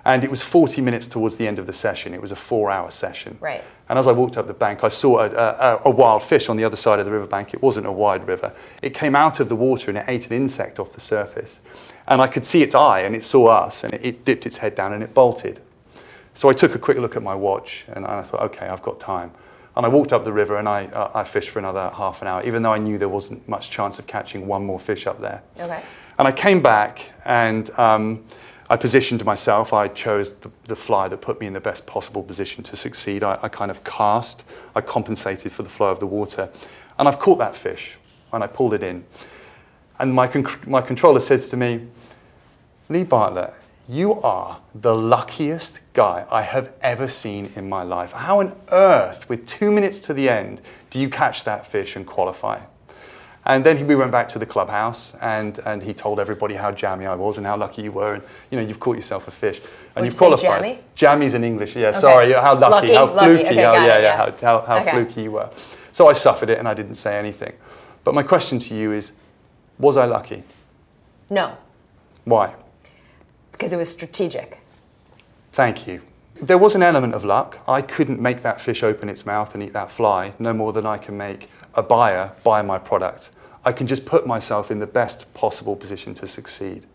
And 0.05 0.25
it 0.25 0.31
was 0.31 0.43
40 0.43 0.81
minutes 0.81 1.07
towards 1.07 1.37
the 1.37 1.47
end 1.47 1.59
of 1.59 1.67
the 1.67 1.73
session. 1.73 2.13
It 2.13 2.21
was 2.21 2.33
a 2.33 2.37
four 2.37 2.71
hour 2.71 2.91
session. 2.91 3.39
Right. 3.41 3.63
And 3.89 3.99
as 3.99 4.09
I 4.09 4.13
walked 4.13 4.37
up 4.37 4.47
the 4.47 4.55
bank, 4.55 4.83
I 4.83 4.89
saw 4.89 5.21
a, 5.21 5.31
a, 5.31 5.81
a, 5.85 5.91
wild 5.91 6.23
fish 6.23 6.49
on 6.49 6.57
the 6.57 6.65
other 6.65 6.77
side 6.77 6.99
of 6.99 7.07
the 7.07 7.13
riverbank. 7.13 7.55
It 7.55 7.63
wasn't 7.63 7.87
a 7.87 7.93
wide 7.93 8.27
river. 8.27 8.53
It 8.81 8.95
came 8.95 9.15
out 9.15 9.39
of 9.39 9.49
the 9.49 9.57
water 9.57 9.91
and 9.91 9.99
it 9.99 10.05
ate 10.09 10.27
an 10.27 10.33
insect 10.33 10.81
off 10.81 10.93
the 10.93 11.01
surface. 11.01 11.61
And 12.09 12.21
I 12.21 12.27
could 12.27 12.45
see 12.45 12.63
its 12.63 12.75
eye 12.75 13.01
and 13.01 13.15
it 13.15 13.23
saw 13.23 13.47
us 13.49 13.85
and 13.85 13.95
it, 13.95 14.01
it 14.05 14.25
dipped 14.25 14.45
its 14.45 14.57
head 14.57 14.75
down 14.75 14.93
and 14.93 15.03
it 15.03 15.15
bolted. 15.15 15.61
So 16.35 16.49
I 16.49 16.53
took 16.53 16.75
a 16.75 16.79
quick 16.79 16.99
look 16.99 17.15
at 17.15 17.23
my 17.23 17.35
watch 17.35 17.85
and 17.89 18.05
I 18.07 18.23
thought, 18.23 18.41
okay, 18.43 18.67
I've 18.67 18.83
got 18.83 18.99
time. 18.99 19.33
And 19.77 19.87
I 19.87 19.89
walked 19.89 20.13
up 20.13 20.25
the 20.25 20.33
river 20.33 20.57
and 20.57 20.69
I, 20.69 20.87
uh, 20.87 21.11
I 21.15 21.25
fished 21.25 21.51
for 21.51 21.59
another 21.59 21.91
half 21.95 22.21
an 22.23 22.29
hour, 22.29 22.43
even 22.43 22.63
though 22.63 22.73
I 22.73 22.79
knew 22.79 22.99
there 22.99 23.09
wasn't 23.09 23.47
much 23.49 23.71
chance 23.71 23.99
of 23.99 24.07
catching 24.07 24.47
one 24.47 24.65
more 24.65 24.81
fish 24.81 25.07
up 25.07 25.21
there. 25.21 25.43
Okay. 25.59 25.83
And 26.19 26.29
I 26.29 26.33
came 26.33 26.61
back 26.61 27.11
and 27.25 27.71
um, 27.79 28.25
I 28.73 28.77
positioned 28.79 29.23
myself. 29.27 29.75
I 29.75 29.89
chose 29.89 30.33
the, 30.33 30.51
the, 30.65 30.75
fly 30.75 31.07
that 31.09 31.19
put 31.19 31.39
me 31.39 31.47
in 31.47 31.53
the 31.53 31.61
best 31.61 31.87
possible 31.87 32.23
position 32.23 32.65
to 32.65 32.75
succeed. 32.75 33.23
I, 33.23 33.39
I, 33.43 33.51
kind 33.51 33.71
of 33.71 33.85
cast, 33.85 34.47
I 34.75 34.81
compensated 34.81 35.53
for 35.53 35.63
the 35.63 35.69
flow 35.69 35.91
of 35.91 36.01
the 36.01 36.07
water. 36.07 36.49
And 36.99 37.07
I've 37.07 37.19
caught 37.19 37.39
that 37.39 37.55
fish 37.55 37.99
and 38.33 38.43
I 38.43 38.47
pulled 38.47 38.73
it 38.73 38.83
in. 38.83 39.05
And 39.99 40.15
my, 40.15 40.27
con- 40.27 40.47
my 40.67 40.81
controller 40.81 41.21
says 41.21 41.51
to 41.51 41.57
me, 41.59 41.87
Lee 42.89 43.05
Bartlett, 43.05 43.53
you 43.91 44.19
are 44.23 44.63
the 44.75 44.97
luckiest 44.97 45.81
guy 45.93 46.25
I 46.31 46.41
have 46.41 46.73
ever 46.81 47.09
seen 47.09 47.53
in 47.55 47.69
my 47.69 47.83
life. 47.83 48.13
How 48.13 48.41
on 48.41 48.57
earth, 48.71 49.29
with 49.29 49.45
two 49.45 49.71
minutes 49.71 50.01
to 50.01 50.15
the 50.15 50.31
end, 50.31 50.63
do 50.89 50.99
you 50.99 51.11
catch 51.11 51.45
that 51.45 51.67
fish 51.67 51.95
and 51.95 52.07
qualify? 52.07 52.61
And 53.45 53.67
then 53.67 53.85
we 53.89 53.97
went 53.97 54.13
back 54.13 54.29
to 54.29 54.39
the 54.39 54.47
clubhouse, 54.47 55.15
and, 55.21 55.59
and 55.67 55.83
he 55.83 55.93
told 55.93 56.21
everybody 56.21 56.55
how 56.55 56.71
jammy 56.71 57.07
I 57.07 57.17
was 57.17 57.39
and 57.39 57.47
how 57.47 57.57
lucky 57.57 57.83
you 57.83 57.91
were, 57.91 58.15
and 58.15 58.23
you 58.51 58.61
know 58.61 58.65
you've 58.65 58.79
caught 58.79 58.95
yourself 58.95 59.27
a 59.27 59.33
fish, 59.33 59.61
and 59.97 60.05
you've 60.05 60.15
you 60.15 60.19
qualified. 60.19 60.63
Jammy? 60.63 60.79
Jammy's 60.95 61.35
in 61.35 61.43
English, 61.43 61.75
yeah. 61.75 61.89
Okay. 61.89 61.99
Sorry, 61.99 62.33
how 62.33 62.57
lucky, 62.57 62.89
lucky 62.89 62.95
how 62.95 63.07
lucky. 63.07 63.35
fluky, 63.35 63.47
okay, 63.47 63.65
oh, 63.65 63.75
how, 63.75 63.75
yeah, 63.75 63.83
it, 63.83 63.87
yeah, 63.87 63.99
yeah, 63.99 64.17
how, 64.17 64.61
how, 64.61 64.67
how 64.67 64.77
okay. 64.83 64.91
fluky 64.93 65.23
you 65.23 65.33
were. 65.33 65.51
So 65.91 66.09
I 66.09 66.13
suffered 66.13 66.51
it, 66.51 66.59
and 66.59 66.69
I 66.69 66.75
didn't 66.75 66.95
say 66.95 67.19
anything. 67.19 67.55
But 68.05 68.15
my 68.15 68.23
question 68.23 68.61
to 68.61 68.75
you 68.77 68.93
is, 68.93 69.13
was 69.79 69.97
I 69.97 70.05
lucky? 70.05 70.45
No. 71.29 71.57
Why? 72.25 72.55
Because 73.51 73.73
it 73.73 73.77
was 73.77 73.91
strategic. 73.91 74.61
Thank 75.53 75.89
you. 75.89 76.03
There 76.37 76.59
was 76.59 76.75
an 76.75 76.83
element 76.83 77.15
of 77.15 77.25
luck. 77.25 77.59
I 77.69 77.83
couldn't 77.83 78.21
make 78.21 78.43
that 78.43 78.61
fish 78.61 78.83
open 78.83 79.09
its 79.09 79.27
mouth 79.27 79.55
and 79.55 79.63
eat 79.63 79.73
that 79.73 79.91
fly, 79.91 80.33
no 80.39 80.53
more 80.53 80.73
than 80.73 80.87
I 80.87 80.99
can 80.99 81.17
make 81.17 81.49
a 81.75 81.83
buyer 81.83 82.33
buy 82.45 82.63
my 82.63 82.79
product. 82.79 83.31
I 83.65 83.73
can 83.73 83.87
just 83.87 84.05
put 84.05 84.27
myself 84.27 84.71
in 84.71 84.79
the 84.81 84.87
best 84.87 85.33
possible 85.35 85.77
position 85.77 86.15
to 86.15 86.27
succeed. 86.27 86.87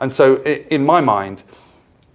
And 0.00 0.12
so, 0.12 0.42
in 0.42 0.84
my 0.84 1.00
mind, 1.00 1.42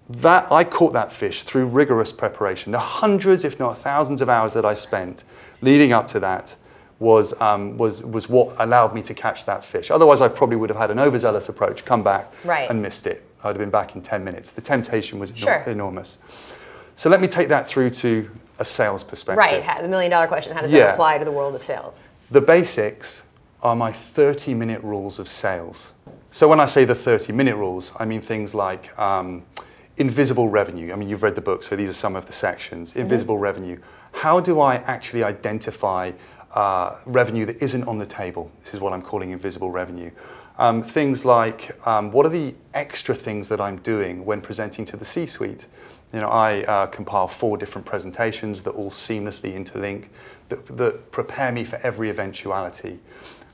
that 0.10 0.52
I 0.52 0.64
caught 0.64 0.94
that 0.94 1.12
fish 1.12 1.44
through 1.44 1.66
rigorous 1.66 2.12
preparation. 2.12 2.72
The 2.72 2.80
hundreds, 2.80 3.44
if 3.44 3.60
not 3.60 3.78
thousands, 3.78 4.22
of 4.22 4.30
hours 4.30 4.54
that 4.54 4.66
I 4.66 4.74
spent 4.74 5.24
leading 5.62 5.94
up 5.94 6.08
to 6.08 6.20
that 6.20 6.56
was, 6.98 7.40
um, 7.40 7.78
was, 7.78 8.04
was 8.04 8.28
what 8.28 8.56
allowed 8.60 8.94
me 8.94 9.02
to 9.04 9.14
catch 9.14 9.46
that 9.46 9.64
fish. 9.64 9.92
Otherwise, 9.92 10.22
I 10.22 10.28
probably 10.28 10.58
would 10.58 10.70
have 10.70 10.80
had 10.80 10.92
an 10.92 11.00
overzealous 11.00 11.48
approach, 11.48 11.86
come 11.86 12.04
back 12.04 12.34
right. 12.44 12.70
and 12.70 12.82
missed 12.82 13.08
it. 13.08 13.24
I'd 13.44 13.50
have 13.50 13.58
been 13.58 13.70
back 13.70 13.96
in 13.96 14.02
10 14.02 14.24
minutes. 14.24 14.52
The 14.52 14.62
temptation 14.62 15.20
was 15.20 15.32
sure. 15.36 15.62
enormous. 15.62 16.18
So 16.96 17.10
let 17.10 17.22
me 17.22 17.28
take 17.28 17.48
that 17.50 17.68
through 17.68 17.92
to 17.92 18.30
a 18.60 18.66
sales 18.66 19.04
perspective. 19.04 19.38
Right, 19.38 19.82
the 19.82 19.88
million 19.88 20.12
dollar 20.12 20.28
question 20.28 20.54
how 20.54 20.62
does 20.62 20.72
yeah. 20.72 20.86
that 20.86 20.94
apply 20.94 21.18
to 21.18 21.26
the 21.26 21.32
world 21.32 21.56
of 21.56 21.64
sales? 21.64 22.08
The 22.30 22.42
basics 22.42 23.24
are 23.62 23.76
my 23.76 23.92
30 23.92 24.54
minute 24.54 24.84
rules 24.84 25.20
of 25.20 25.28
sales. 25.28 25.94
So 26.32 26.48
when 26.48 26.60
I 26.60 26.66
say 26.66 26.86
the 26.86 26.96
30 26.96 27.34
minute 27.34 27.56
rules, 27.56 27.92
I 27.98 28.06
mean 28.06 28.22
things 28.22 28.54
like 28.54 28.98
um, 29.00 29.44
invisible 29.98 30.50
revenue. 30.50 30.94
I 30.94 30.96
mean, 30.96 31.10
you've 31.10 31.24
read 31.24 31.36
the 31.36 31.42
book, 31.42 31.64
so 31.64 31.76
these 31.76 31.90
are 31.90 31.94
some 31.94 32.16
of 32.16 32.26
the 32.26 32.34
sections. 32.34 32.92
Mm-hmm. 32.92 33.00
Invisible 33.00 33.36
mm-hmm. 33.36 33.44
revenue. 33.44 33.80
How 34.12 34.40
do 34.40 34.60
I 34.60 34.76
actually 34.76 35.24
identify 35.24 36.12
uh, 36.54 36.96
revenue 37.06 37.46
that 37.46 37.62
isn't 37.62 37.84
on 37.84 37.98
the 37.98 38.06
table? 38.06 38.52
This 38.64 38.74
is 38.74 38.80
what 38.80 38.94
I'm 38.94 39.02
calling 39.02 39.32
invisible 39.32 39.72
revenue. 39.72 40.12
Um, 40.58 40.84
things 40.84 41.24
like 41.24 41.80
um, 41.88 42.12
what 42.12 42.26
are 42.26 42.30
the 42.30 42.54
extra 42.74 43.16
things 43.16 43.50
that 43.50 43.62
I'm 43.62 43.78
doing 43.78 44.26
when 44.26 44.42
presenting 44.42 44.84
to 44.86 44.98
the 44.98 45.06
C 45.06 45.26
suite? 45.26 45.66
You 46.12 46.22
know, 46.22 46.30
I 46.30 46.64
uh, 46.64 46.88
compile 46.88 47.28
four 47.28 47.58
different 47.58 47.86
presentations 47.86 48.64
that 48.64 48.72
all 48.72 48.90
seamlessly 48.90 49.54
interlink, 49.54 50.08
that, 50.48 50.66
that 50.78 51.12
prepare 51.12 51.52
me 51.52 51.64
for 51.64 51.76
every 51.78 52.10
eventuality. 52.10 53.00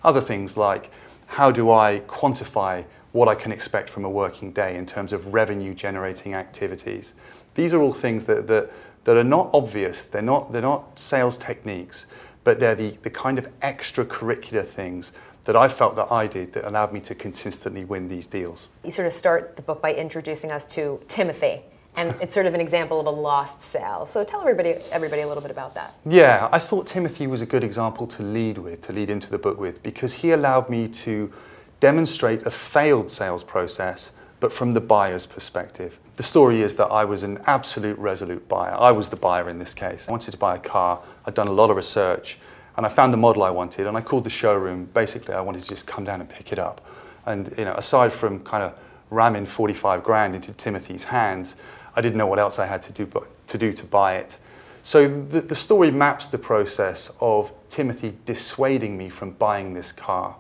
Other 0.04 0.22
things 0.22 0.56
like 0.56 0.92
how 1.28 1.52
do 1.52 1.72
I 1.72 2.02
quantify 2.08 2.86
what 3.12 3.28
I 3.28 3.36
can 3.36 3.52
expect 3.52 3.90
from 3.90 4.06
a 4.06 4.10
working 4.10 4.52
day 4.52 4.76
in 4.76 4.86
terms 4.86 5.14
of 5.14 5.34
revenue 5.34 5.74
generating 5.74 6.34
activities. 6.34 7.14
These 7.56 7.74
are 7.74 7.82
all 7.82 7.94
things 7.94 8.26
that, 8.26 8.48
that, 8.48 8.72
that 9.06 9.16
are 9.16 9.24
not 9.24 9.50
obvious, 9.54 10.04
they're 10.04 10.22
not, 10.22 10.52
they're 10.52 10.62
not 10.62 11.00
sales 11.00 11.38
techniques, 11.38 12.06
but 12.44 12.60
they're 12.60 12.76
the, 12.76 12.92
the 13.04 13.10
kind 13.10 13.40
of 13.40 13.48
extracurricular 13.62 14.66
things 14.66 15.14
that 15.46 15.56
I 15.56 15.68
felt 15.68 15.96
that 15.96 16.12
I 16.12 16.28
did 16.28 16.54
that 16.54 16.66
allowed 16.66 16.92
me 16.92 17.00
to 17.02 17.16
consistently 17.16 17.86
win 17.86 18.08
these 18.08 18.28
deals. 18.28 18.68
You 18.84 18.92
sort 18.92 19.08
of 19.08 19.14
start 19.14 19.56
the 19.56 19.62
book 19.62 19.82
by 19.82 19.94
introducing 19.94 20.52
us 20.52 20.66
to 20.68 21.00
Timothy 21.08 21.62
and 21.98 22.16
it's 22.22 22.34
sort 22.34 22.46
of 22.46 22.54
an 22.54 22.62
example 22.62 23.00
of 23.00 23.08
a 23.08 23.12
lost 23.12 23.62
sale. 23.62 24.06
So 24.06 24.24
tell 24.24 24.42
everybody, 24.42 24.72
everybody 24.92 25.22
a 25.22 25.28
little 25.28 25.42
bit 25.42 25.52
about 25.52 25.75
that. 25.75 25.96
Yeah, 26.06 26.50
I 26.52 26.60
thought 26.60 26.88
Timothy 26.88 27.28
was 27.28 27.42
a 27.42 27.46
good 27.46 27.64
example 27.64 28.08
to 28.08 28.24
lead 28.24 28.58
with, 28.58 28.82
to 28.82 28.94
lead 28.94 29.10
into 29.10 29.30
the 29.30 29.38
book 29.38 29.60
with, 29.60 29.82
because 29.84 30.14
he 30.14 30.32
allowed 30.32 30.70
me 30.70 30.88
to 30.88 31.32
demonstrate 31.80 32.44
a 32.44 32.52
failed 32.52 33.10
sales 33.12 33.44
process, 33.44 34.12
but 34.40 34.52
from 34.52 34.72
the 34.72 34.82
buyer's 34.82 35.25
perspective. 35.25 36.00
The 36.16 36.24
story 36.24 36.62
is 36.62 36.75
that 36.75 36.88
I 36.88 37.06
was 37.06 37.24
an 37.24 37.40
absolute 37.46 37.98
resolute 37.98 38.48
buyer. 38.48 38.74
I 38.74 38.92
was 38.92 39.10
the 39.10 39.16
buyer 39.16 39.50
in 39.50 39.60
this 39.60 39.74
case. 39.74 40.08
I 40.08 40.12
wanted 40.12 40.32
to 40.32 40.38
buy 40.38 40.56
a 40.56 40.60
car. 40.60 41.02
I'd 41.25 41.34
done 41.34 41.48
a 41.48 41.54
lot 41.54 41.70
of 41.70 41.75
research, 41.75 42.38
and 42.78 42.86
I 42.86 42.90
found 42.90 43.14
the 43.14 43.18
model 43.18 43.44
I 43.44 43.50
wanted, 43.50 43.88
and 43.88 43.98
I 43.98 44.02
called 44.02 44.24
the 44.24 44.30
showroom. 44.30 44.90
Basically, 44.94 45.34
I 45.34 45.42
wanted 45.42 45.64
to 45.64 45.70
just 45.70 45.88
come 45.88 46.04
down 46.04 46.22
and 46.22 46.30
pick 46.30 46.52
it 46.52 46.60
up. 46.60 46.86
And 47.25 47.54
you 47.58 47.66
know, 47.66 47.74
aside 47.74 48.14
from 48.14 48.42
kind 48.42 48.64
of 48.64 48.78
ramming 49.10 49.46
45 49.46 50.04
grand 50.04 50.36
into 50.36 50.54
Timothy's 50.54 51.06
hands, 51.06 51.56
I 51.96 52.02
didn't 52.02 52.18
know 52.18 52.28
what 52.28 52.40
else 52.40 52.60
I 52.60 52.66
had 52.66 52.82
to 52.84 52.94
do, 52.94 53.10
to, 53.48 53.58
do 53.58 53.72
to 53.74 53.86
buy 53.86 54.16
it. 54.16 54.38
So 54.84 55.08
the, 55.08 55.42
the 55.42 55.56
story 55.56 55.92
maps 55.92 56.28
the 56.28 56.38
process 56.38 57.12
of 57.20 57.54
Timothy 57.70 58.18
dissuading 58.25 58.98
me 58.98 59.10
from 59.10 59.32
buying 59.32 59.74
this 59.74 59.92
car. 59.92 60.36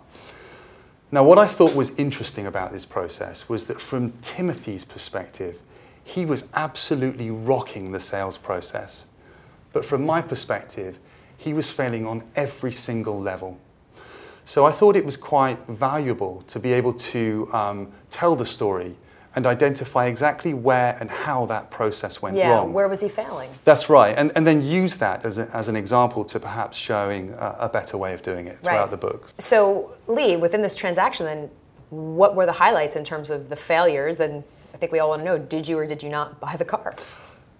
Now, 1.11 1.23
what 1.23 1.37
I 1.37 1.47
thought 1.47 1.75
was 1.75 1.97
interesting 1.97 2.45
about 2.45 2.73
this 2.73 2.85
process 2.85 3.47
was 3.47 3.67
that 3.67 3.79
from 3.79 4.13
Timothy's 4.21 4.83
perspective, 4.83 5.61
he 6.03 6.25
was 6.25 6.47
absolutely 6.53 7.31
rocking 7.31 7.91
the 7.91 7.99
sales 7.99 8.37
process. 8.37 9.05
But 9.71 9.85
from 9.85 10.05
my 10.05 10.21
perspective, 10.21 10.99
he 11.37 11.53
was 11.53 11.71
failing 11.71 12.05
on 12.05 12.23
every 12.35 12.71
single 12.71 13.19
level. 13.19 13.59
So 14.45 14.65
I 14.65 14.71
thought 14.71 14.95
it 14.95 15.05
was 15.05 15.17
quite 15.17 15.65
valuable 15.67 16.43
to 16.47 16.59
be 16.59 16.71
able 16.73 16.93
to 16.93 17.49
um, 17.51 17.91
tell 18.09 18.35
the 18.35 18.45
story 18.45 18.95
and 19.35 19.45
identify 19.45 20.05
exactly 20.05 20.53
where 20.53 20.97
and 20.99 21.09
how 21.11 21.45
that 21.47 21.69
process 21.69 22.21
went 22.21 22.37
Yeah, 22.37 22.51
wrong. 22.51 22.73
where 22.73 22.87
was 22.87 23.01
he 23.01 23.09
failing? 23.09 23.49
That's 23.65 23.89
right, 23.89 24.15
and, 24.17 24.31
and 24.35 24.47
then 24.47 24.61
use 24.63 24.95
that 24.97 25.25
as, 25.25 25.37
a, 25.37 25.49
as 25.53 25.67
an 25.67 25.75
example 25.75 26.23
to 26.25 26.39
perhaps 26.39 26.77
showing 26.77 27.31
a, 27.31 27.55
a 27.61 27.69
better 27.69 27.97
way 27.97 28.13
of 28.13 28.21
doing 28.21 28.47
it 28.47 28.59
throughout 28.63 28.81
Right. 28.81 28.91
the 28.91 28.97
books. 28.97 29.33
So, 29.37 29.93
Lee, 30.07 30.37
within 30.37 30.61
this 30.61 30.75
transaction, 30.75 31.25
then, 31.25 31.49
what 31.89 32.35
were 32.35 32.45
the 32.45 32.51
highlights 32.51 32.95
in 32.95 33.03
terms 33.03 33.29
of 33.29 33.49
the 33.49 33.55
failures? 33.55 34.19
And 34.19 34.43
I 34.73 34.77
think 34.77 34.91
we 34.91 34.99
all 34.99 35.09
want 35.09 35.21
to 35.21 35.25
know: 35.25 35.37
did 35.37 35.67
you 35.67 35.77
or 35.77 35.85
did 35.85 36.01
you 36.01 36.09
not 36.09 36.39
buy 36.39 36.55
the 36.55 36.65
car? 36.65 36.95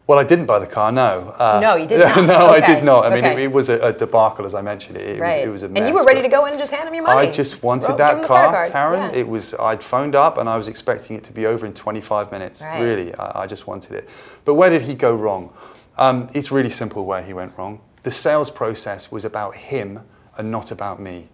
Well, 0.07 0.19
I 0.19 0.23
didn't 0.23 0.45
buy 0.45 0.59
the 0.59 0.67
car, 0.67 0.91
no. 0.91 1.33
Uh, 1.39 1.59
No, 1.59 1.75
you 1.75 1.87
did 1.87 1.99
not. 1.99 2.25
no, 2.27 2.47
I 2.47 2.59
did 2.59 2.83
not. 2.83 3.05
I 3.05 3.09
mean, 3.09 3.25
okay. 3.25 3.33
it, 3.33 3.45
it 3.45 3.51
was 3.51 3.69
a, 3.69 3.79
a 3.87 3.91
debacle, 3.91 4.45
as 4.45 4.53
I 4.53 4.61
mentioned. 4.61 4.97
It, 4.97 5.17
it 5.17 5.19
right. 5.19 5.39
was, 5.39 5.47
it 5.47 5.49
was 5.49 5.63
a 5.63 5.69
mess. 5.69 5.81
and 5.81 5.89
you 5.89 5.95
were 5.95 6.05
ready 6.05 6.21
to 6.21 6.27
go 6.27 6.45
in 6.45 6.51
and 6.51 6.59
just 6.59 6.71
hand 6.71 6.87
him 6.87 6.93
your 6.93 7.03
money. 7.03 7.27
I 7.27 7.31
just 7.31 7.63
wanted 7.63 7.97
that 7.97 8.15
him 8.15 8.21
the 8.21 8.27
credit 8.27 8.71
car. 8.71 8.91
Taryn. 8.91 9.13
Yeah. 9.13 9.19
It 9.19 9.27
was 9.27 9.55
I'd 9.55 9.81
phoned 9.81 10.13
up 10.13 10.37
and 10.37 10.47
I 10.47 10.57
was 10.57 10.67
expecting 10.67 11.15
it 11.15 11.23
to 11.23 11.31
be 11.33 11.47
over 11.47 11.65
in 11.65 11.73
25 11.73 12.31
minutes. 12.31 12.61
Right. 12.61 12.81
Really, 12.81 13.15
I, 13.15 13.43
I 13.43 13.47
just 13.47 13.65
wanted 13.65 13.93
it. 13.93 14.07
But 14.43 14.53
where 14.53 14.69
did 14.69 14.83
he 14.83 14.93
go 14.93 15.15
wrong? 15.15 15.51
Um, 15.97 16.29
it's 16.35 16.51
really 16.51 16.69
simple 16.69 17.05
where 17.05 17.23
he 17.23 17.33
went 17.33 17.57
wrong. 17.57 17.81
The 18.03 18.11
sales 18.11 18.51
process 18.51 19.11
was 19.11 19.25
about 19.25 19.55
him 19.55 20.01
and 20.37 20.51
not 20.51 20.69
about 20.69 21.01
me, 21.01 21.29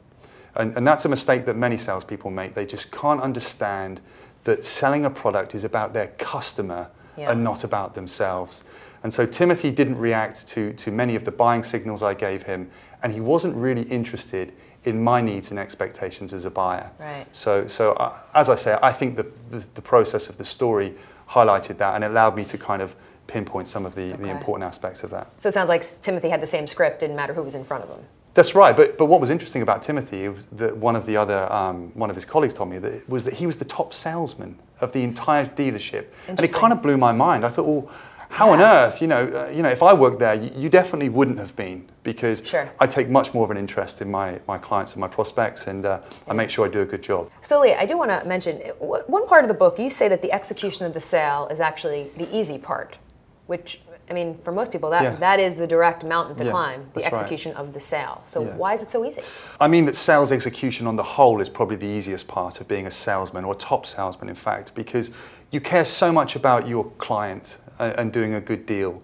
and, 0.55 0.77
and 0.77 0.87
that's 0.87 1.03
a 1.03 1.09
mistake 1.09 1.45
that 1.45 1.57
many 1.57 1.75
salespeople 1.75 2.31
make. 2.31 2.53
They 2.53 2.65
just 2.65 2.89
can't 2.89 3.19
understand 3.19 3.99
that 4.45 4.63
selling 4.63 5.03
a 5.03 5.09
product 5.09 5.53
is 5.53 5.65
about 5.65 5.93
their 5.93 6.07
customer 6.17 6.89
Yeah. 7.17 7.31
and 7.31 7.43
not 7.43 7.63
about 7.63 7.93
themselves. 7.93 8.63
And 9.03 9.11
so 9.11 9.25
Timothy 9.25 9.71
didn't 9.71 9.97
react 9.97 10.47
to, 10.49 10.73
to 10.73 10.91
many 10.91 11.15
of 11.15 11.25
the 11.25 11.31
buying 11.31 11.63
signals 11.63 12.03
I 12.03 12.13
gave 12.13 12.43
him, 12.43 12.69
and 13.01 13.11
he 13.13 13.19
wasn't 13.19 13.55
really 13.55 13.83
interested 13.83 14.53
in 14.83 15.03
my 15.03 15.21
needs 15.21 15.51
and 15.51 15.59
expectations 15.59 16.33
as 16.33 16.45
a 16.45 16.49
buyer. 16.49 16.89
Right. 16.99 17.25
So, 17.31 17.67
so 17.67 17.93
uh, 17.93 18.17
as 18.33 18.49
I 18.49 18.55
say, 18.55 18.77
I 18.81 18.91
think 18.91 19.15
the, 19.15 19.25
the, 19.49 19.65
the 19.75 19.81
process 19.81 20.29
of 20.29 20.37
the 20.37 20.45
story 20.45 20.93
highlighted 21.29 21.77
that 21.77 21.95
and 21.95 22.03
it 22.03 22.11
allowed 22.11 22.35
me 22.35 22.43
to 22.45 22.57
kind 22.57 22.81
of 22.81 22.95
pinpoint 23.27 23.67
some 23.67 23.85
of 23.85 23.95
the, 23.95 24.13
Okay. 24.13 24.23
the 24.23 24.29
important 24.29 24.67
aspects 24.67 25.03
of 25.03 25.09
that. 25.11 25.29
So 25.37 25.49
it 25.49 25.53
sounds 25.53 25.69
like 25.69 25.83
Timothy 26.01 26.29
had 26.29 26.41
the 26.41 26.47
same 26.47 26.67
script. 26.67 26.99
Didn't 26.99 27.15
matter 27.15 27.33
who 27.33 27.43
was 27.43 27.55
in 27.55 27.63
front 27.63 27.83
of 27.83 27.89
him. 27.89 28.03
That's 28.33 28.55
right, 28.55 28.75
but, 28.75 28.97
but 28.97 29.05
what 29.05 29.19
was 29.19 29.29
interesting 29.29 29.61
about 29.61 29.81
Timothy 29.81 30.29
was 30.29 30.47
that 30.53 30.77
one 30.77 30.95
of 30.95 31.05
the 31.05 31.17
other 31.17 31.51
um, 31.51 31.91
one 31.95 32.09
of 32.09 32.15
his 32.15 32.23
colleagues 32.23 32.53
told 32.53 32.69
me 32.69 32.77
that 32.79 33.09
was 33.09 33.25
that 33.25 33.35
he 33.35 33.45
was 33.45 33.57
the 33.57 33.65
top 33.65 33.93
salesman 33.93 34.57
of 34.79 34.93
the 34.93 35.03
entire 35.03 35.45
dealership, 35.45 36.05
and 36.27 36.39
it 36.39 36.53
kind 36.53 36.71
of 36.71 36.81
blew 36.81 36.97
my 36.97 37.11
mind. 37.11 37.45
I 37.45 37.49
thought, 37.49 37.67
well, 37.67 37.91
how 38.31 38.51
on 38.51 38.61
earth, 38.61 39.01
you 39.01 39.07
know, 39.07 39.27
uh, 39.27 39.51
you 39.51 39.61
know, 39.61 39.69
if 39.69 39.83
I 39.83 39.93
worked 39.93 40.19
there, 40.19 40.33
you, 40.33 40.51
you 40.55 40.69
definitely 40.69 41.09
wouldn't 41.09 41.37
have 41.37 41.53
been 41.57 41.89
because 42.03 42.41
Sure. 42.45 42.71
I 42.79 42.87
take 42.87 43.09
much 43.09 43.33
more 43.33 43.43
of 43.43 43.51
an 43.51 43.57
interest 43.57 44.01
in 44.01 44.09
my, 44.09 44.39
my 44.47 44.57
clients 44.57 44.93
and 44.93 45.01
my 45.01 45.09
prospects, 45.09 45.67
and 45.67 45.85
uh, 45.85 45.99
I 46.29 46.33
make 46.33 46.49
sure 46.49 46.65
I 46.65 46.69
do 46.69 46.79
a 46.81 46.85
good 46.85 47.03
job. 47.03 47.29
So, 47.41 47.59
Leah, 47.59 47.77
I 47.77 47.85
do 47.85 47.97
want 47.97 48.09
to 48.09 48.25
mention 48.25 48.61
uh, 48.65 48.99
one 49.07 49.27
part 49.27 49.43
of 49.43 49.49
the 49.49 49.53
book. 49.53 49.77
You 49.77 49.89
say 49.89 50.07
that 50.07 50.21
the 50.21 50.31
execution 50.31 50.85
of 50.85 50.93
the 50.93 51.01
sale 51.01 51.49
is 51.51 51.59
actually 51.59 52.09
the 52.15 52.33
easy 52.35 52.57
part, 52.57 52.97
which 53.47 53.81
I 54.09 54.13
mean, 54.13 54.37
for 54.43 54.51
most 54.51 54.71
people, 54.71 54.89
that 54.89 55.03
Yeah. 55.03 55.15
that 55.15 55.39
is 55.39 55.55
the 55.55 55.67
direct 55.67 56.03
mountain 56.03 56.35
to 56.37 56.43
Yeah, 56.43 56.51
climb. 56.51 56.85
The 56.93 57.01
that's 57.01 57.13
right. 57.13 57.21
execution 57.21 57.53
of 57.55 57.73
the 57.73 57.79
sale. 57.79 58.21
So, 58.25 58.43
Yeah. 58.43 58.55
why 58.57 58.73
is 58.73 58.81
it 58.81 58.91
so 58.91 59.05
easy? 59.05 59.21
I 59.59 59.67
mean 59.67 59.85
that 59.85 59.95
sales 59.95 60.31
execution 60.31 60.87
on 60.87 60.95
the 60.97 61.03
whole 61.03 61.39
is 61.41 61.49
probably 61.49 61.77
the 61.77 61.87
easiest 61.87 62.27
part 62.27 62.59
of 62.59 62.67
being 62.67 62.85
a 62.85 62.91
salesman 62.91 63.45
or 63.45 63.53
a 63.53 63.55
top 63.55 63.85
salesman, 63.85 64.27
in 64.29 64.35
fact, 64.35 64.75
because 64.75 65.11
you 65.51 65.61
care 65.61 65.85
so 65.85 66.11
much 66.11 66.35
about 66.35 66.67
your 66.67 66.85
client 66.97 67.57
and, 67.79 67.93
and 67.97 68.11
doing 68.13 68.33
a 68.33 68.41
good 68.41 68.65
deal. 68.65 69.01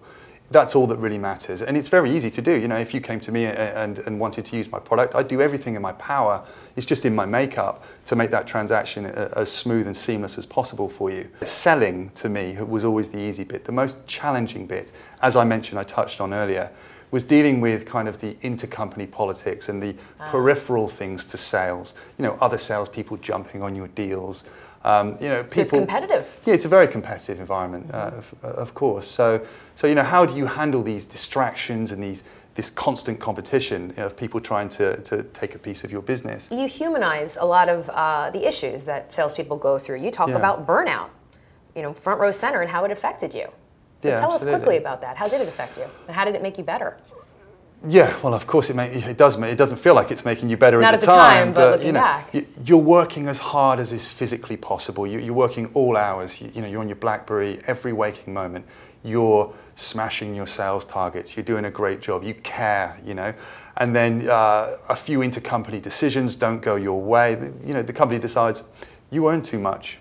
That's 0.50 0.74
all 0.74 0.86
that 0.86 0.96
really 0.96 1.18
matters. 1.18 1.60
And 1.60 1.76
it's 1.76 1.88
very 1.88 2.10
easy 2.10 2.30
to 2.30 2.40
do. 2.40 2.58
You 2.58 2.68
know, 2.68 2.78
if 2.78 2.94
you 2.94 3.00
came 3.00 3.20
to 3.20 3.30
me 3.30 3.46
uh, 3.46 3.50
and, 3.50 3.98
and 4.00 4.18
wanted 4.18 4.46
to 4.46 4.56
use 4.56 4.70
my 4.72 4.78
product, 4.78 5.14
I'd 5.14 5.28
do 5.28 5.42
everything 5.42 5.74
in 5.74 5.82
my 5.82 5.92
power. 5.92 6.42
It's 6.74 6.86
just 6.86 7.04
in 7.04 7.14
my 7.14 7.26
makeup 7.26 7.84
to 8.06 8.16
make 8.16 8.30
that 8.30 8.46
transaction 8.46 9.06
uh, 9.06 9.28
as 9.36 9.52
smooth 9.52 9.86
and 9.86 9.96
seamless 9.96 10.38
as 10.38 10.46
possible 10.46 10.88
for 10.88 11.10
you. 11.10 11.28
Selling 11.42 12.10
to 12.10 12.30
me 12.30 12.56
was 12.60 12.84
always 12.84 13.10
the 13.10 13.18
easy 13.18 13.44
bit. 13.44 13.66
The 13.66 13.72
most 13.72 14.06
challenging 14.06 14.66
bit, 14.66 14.90
as 15.20 15.36
I 15.36 15.44
mentioned, 15.44 15.78
I 15.78 15.84
touched 15.84 16.20
on 16.20 16.32
earlier, 16.32 16.70
was 17.10 17.24
dealing 17.24 17.60
with 17.60 17.86
kind 17.86 18.06
of 18.08 18.20
the 18.20 18.34
intercompany 18.36 19.10
politics 19.10 19.68
and 19.68 19.82
the 19.82 19.94
ah. 20.20 20.30
peripheral 20.30 20.88
things 20.88 21.24
to 21.26 21.38
sales. 21.38 21.94
You 22.18 22.24
know, 22.24 22.38
other 22.40 22.58
salespeople 22.58 23.18
jumping 23.18 23.62
on 23.62 23.74
your 23.74 23.88
deals. 23.88 24.44
Um, 24.88 25.18
you 25.20 25.28
know, 25.28 25.42
people. 25.44 25.60
It's 25.62 25.70
competitive. 25.70 26.26
Yeah, 26.46 26.54
it's 26.54 26.64
a 26.64 26.68
very 26.68 26.88
competitive 26.88 27.40
environment, 27.40 27.90
uh, 27.92 28.12
of, 28.16 28.34
of 28.42 28.74
course. 28.74 29.06
So, 29.06 29.46
so 29.74 29.86
you 29.86 29.94
know, 29.94 30.02
how 30.02 30.24
do 30.24 30.34
you 30.34 30.46
handle 30.46 30.82
these 30.82 31.04
distractions 31.06 31.92
and 31.92 32.02
these 32.02 32.24
this 32.54 32.70
constant 32.70 33.20
competition 33.20 33.90
you 33.90 33.96
know, 33.98 34.06
of 34.06 34.16
people 34.16 34.40
trying 34.40 34.68
to, 34.68 34.96
to 35.02 35.22
take 35.22 35.54
a 35.54 35.58
piece 35.58 35.84
of 35.84 35.92
your 35.92 36.00
business? 36.00 36.48
You 36.50 36.66
humanize 36.66 37.36
a 37.36 37.44
lot 37.44 37.68
of 37.68 37.88
uh, 37.90 38.30
the 38.30 38.48
issues 38.48 38.84
that 38.84 39.14
salespeople 39.14 39.58
go 39.58 39.78
through. 39.78 40.00
You 40.00 40.10
talk 40.10 40.28
Yeah. 40.28 40.36
about 40.36 40.66
burnout, 40.66 41.10
you 41.76 41.82
know, 41.82 41.92
front 41.92 42.18
row 42.18 42.30
center, 42.30 42.62
and 42.62 42.70
how 42.70 42.84
it 42.84 42.90
affected 42.90 43.34
you. 43.34 43.46
So 44.00 44.08
Yeah, 44.08 44.16
tell 44.20 44.32
us 44.32 44.42
quickly 44.42 44.78
about 44.78 45.02
that. 45.02 45.18
How 45.18 45.28
did 45.28 45.42
it 45.42 45.48
affect 45.48 45.76
you? 45.76 45.84
And 46.06 46.16
how 46.16 46.24
did 46.24 46.34
it 46.34 46.42
make 46.42 46.56
you 46.56 46.64
better? 46.64 46.96
Yeah, 47.86 48.18
well, 48.22 48.34
of 48.34 48.46
course 48.46 48.70
it, 48.70 48.76
may, 48.76 48.88
it 48.90 49.16
does. 49.16 49.40
It 49.40 49.56
doesn't 49.56 49.78
feel 49.78 49.94
like 49.94 50.10
it's 50.10 50.24
making 50.24 50.48
you 50.50 50.56
better 50.56 50.80
Not 50.80 50.94
at 50.94 51.00
the, 51.00 51.06
at 51.06 51.10
the 51.12 51.16
time, 51.16 51.52
but 51.52 51.64
you 51.66 51.76
looking 51.76 51.94
know, 51.94 52.00
back. 52.00 52.34
you- 52.34 52.46
you're 52.64 52.76
working 52.78 53.28
as 53.28 53.38
hard 53.38 53.78
as 53.78 53.92
is 53.92 54.06
physically 54.06 54.56
possible. 54.56 55.06
You, 55.06 55.20
you're 55.20 55.32
working 55.34 55.70
all 55.74 55.96
hours. 55.96 56.40
You, 56.40 56.50
you 56.54 56.60
know, 56.62 56.66
you're 56.68 56.80
on 56.80 56.88
your 56.88 56.96
BlackBerry 56.96 57.60
every 57.68 57.92
waking 57.92 58.34
moment. 58.34 58.66
You're 59.04 59.54
smashing 59.76 60.34
your 60.34 60.48
sales 60.48 60.84
targets. 60.86 61.36
You're 61.36 61.44
doing 61.44 61.66
a 61.66 61.70
great 61.70 62.00
job. 62.00 62.24
You 62.24 62.34
care. 62.34 62.98
You 63.04 63.14
know, 63.14 63.32
and 63.76 63.94
then 63.94 64.28
uh, 64.28 64.76
a 64.88 64.96
few 64.96 65.20
intercompany 65.20 65.80
decisions 65.80 66.34
don't 66.34 66.60
go 66.60 66.74
your 66.74 67.00
way. 67.00 67.52
You 67.64 67.74
know, 67.74 67.82
the 67.82 67.92
company 67.92 68.18
decides 68.18 68.64
you 69.12 69.28
earn 69.28 69.40
too 69.42 69.60
much. 69.60 69.98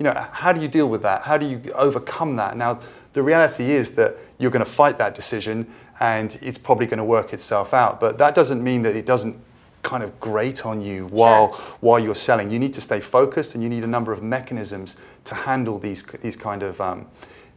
You 0.00 0.04
know, 0.04 0.28
how 0.32 0.52
do 0.52 0.62
you 0.62 0.66
deal 0.66 0.88
with 0.88 1.02
that? 1.02 1.24
How 1.24 1.36
do 1.36 1.44
you 1.44 1.60
overcome 1.74 2.36
that? 2.36 2.56
Now, 2.56 2.80
the 3.12 3.22
reality 3.22 3.72
is 3.72 3.92
that 3.96 4.16
you're 4.38 4.50
going 4.50 4.64
to 4.64 4.70
fight 4.70 4.96
that 4.96 5.14
decision 5.14 5.70
and 6.00 6.38
it's 6.40 6.56
probably 6.56 6.86
going 6.86 6.98
to 6.98 7.04
work 7.04 7.34
itself 7.34 7.74
out. 7.74 8.00
But 8.00 8.16
that 8.16 8.34
doesn't 8.34 8.64
mean 8.64 8.80
that 8.84 8.96
it 8.96 9.04
doesn't 9.04 9.36
kind 9.82 10.02
of 10.02 10.18
grate 10.18 10.64
on 10.64 10.80
you 10.80 11.06
while 11.08 11.48
while 11.80 11.98
you're 11.98 12.14
selling. 12.14 12.50
You 12.50 12.58
need 12.58 12.72
to 12.72 12.80
stay 12.80 13.00
focused 13.00 13.54
and 13.54 13.62
you 13.62 13.68
need 13.68 13.84
a 13.84 13.86
number 13.86 14.10
of 14.10 14.22
mechanisms 14.22 14.96
to 15.24 15.34
handle 15.34 15.78
these 15.78 16.02
these 16.02 16.36
kind 16.36 16.62
of 16.62 16.80
um, 16.80 17.06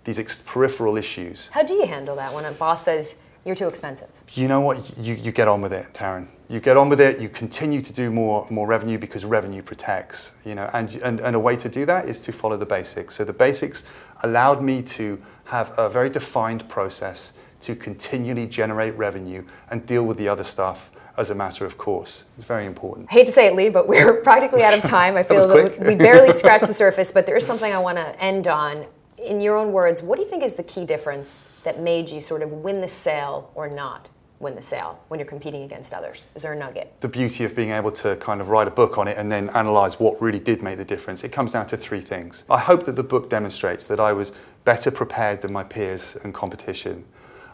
these 0.03 0.19
ex- 0.19 0.43
peripheral 0.45 0.97
issues. 0.97 1.47
How 1.53 1.63
do 1.63 1.73
you 1.73 1.85
handle 1.85 2.17
that 2.17 2.33
when 2.33 2.43
a 2.43 2.51
boss 2.51 2.83
says 2.83 3.19
you're 3.45 3.55
too 3.55 3.67
expensive? 3.67 4.07
You 4.33 4.47
know 4.47 4.62
what? 4.62 4.97
You, 4.97 5.15
you 5.15 5.31
get 5.31 5.47
on 5.47 5.62
with 5.62 5.73
it, 5.73 5.93
Taryn. 5.93 6.27
You 6.50 6.59
get 6.59 6.77
on 6.77 6.89
with 6.89 7.01
it. 7.01 7.19
You 7.19 7.29
continue 7.29 7.81
to 7.81 7.93
do 7.93 8.09
more 8.12 8.47
more 8.50 8.67
revenue 8.67 8.97
because 8.97 9.25
revenue 9.25 9.62
protects. 9.62 10.31
You 10.45 10.55
know, 10.55 10.69
and, 10.73 10.95
and 10.97 11.19
and 11.19 11.35
a 11.35 11.39
way 11.39 11.55
to 11.57 11.69
do 11.69 11.85
that 11.85 12.07
is 12.07 12.21
to 12.21 12.31
follow 12.31 12.57
the 12.57 12.65
basics. 12.65 13.15
So 13.15 13.23
the 13.23 13.33
basics 13.33 13.83
allowed 14.21 14.62
me 14.62 14.81
to 14.83 15.21
have 15.45 15.77
a 15.77 15.89
very 15.89 16.09
defined 16.09 16.67
process 16.69 17.33
to 17.62 17.75
continually 17.75 18.45
generate 18.45 18.95
revenue 18.97 19.45
and 19.69 19.85
deal 19.85 20.03
with 20.03 20.17
the 20.17 20.27
other 20.27 20.43
stuff 20.43 20.89
as 21.17 21.29
a 21.29 21.35
matter 21.35 21.65
of 21.65 21.77
course. 21.77 22.23
It's 22.38 22.47
very 22.47 22.65
important. 22.65 23.07
I 23.09 23.13
hate 23.13 23.27
to 23.27 23.33
say 23.33 23.47
it, 23.47 23.55
Lee, 23.55 23.69
but 23.69 23.88
we're 23.88 24.21
practically 24.23 24.63
out 24.63 24.73
of 24.73 24.83
time. 25.00 25.15
I 25.15 25.23
feel 25.23 25.47
that, 25.47 25.75
quick. 25.75 25.88
we 25.88 25.95
barely 25.95 26.31
scratched 26.31 26.67
the 26.67 26.73
surface, 26.85 27.12
but 27.12 27.25
there 27.25 27.35
is 27.35 27.45
something 27.45 27.71
I 27.71 27.79
want 27.79 27.97
to 27.97 28.21
end 28.21 28.47
on. 28.47 28.85
In 29.17 29.39
your 29.39 29.57
own 29.57 29.71
words, 29.71 30.01
what 30.01 30.17
do 30.17 30.23
you 30.23 30.29
think 30.29 30.43
is 30.43 30.55
the 30.55 30.63
key 30.63 30.85
difference 30.85 31.45
that 31.63 31.79
made 31.79 32.10
you 32.10 32.22
sort 32.22 32.41
of 32.41 32.51
win 32.51 32.82
the 32.82 32.88
sale 32.88 33.51
or 33.55 33.70
not 33.70 34.10
win 34.39 34.55
the 34.55 34.62
sale 34.62 35.00
when 35.08 35.20
you're 35.20 35.27
competing 35.27 35.63
against 35.63 35.93
others? 35.93 36.27
Is 36.36 36.43
there 36.43 36.53
a 36.53 36.58
nugget? 36.58 36.93
the 37.01 37.08
beauty 37.08 37.43
of 37.43 37.55
being 37.55 37.72
able 37.72 37.91
to 37.91 38.15
kind 38.17 38.41
of 38.41 38.50
write 38.50 38.67
a 38.67 38.72
book 38.72 38.98
on 38.98 39.08
it 39.08 39.17
and 39.17 39.32
then 39.32 39.50
analyze 39.51 40.00
what 40.00 40.22
really 40.22 40.39
did 40.39 40.62
make 40.62 40.77
the 40.77 40.86
difference, 40.86 41.24
it 41.24 41.32
comes 41.32 41.53
down 41.53 41.67
to 41.67 41.77
three 41.77 42.01
things. 42.01 42.43
I 42.50 42.60
hope 42.60 42.86
that 42.86 42.96
the 42.96 43.03
book 43.03 43.29
demonstrates 43.29 43.88
that 43.88 44.00
I 44.00 44.13
was 44.13 44.32
better 44.65 44.91
prepared 44.91 45.41
than 45.41 45.53
my 45.53 45.63
peers 45.63 46.17
and 46.24 46.34
competition. 46.34 47.05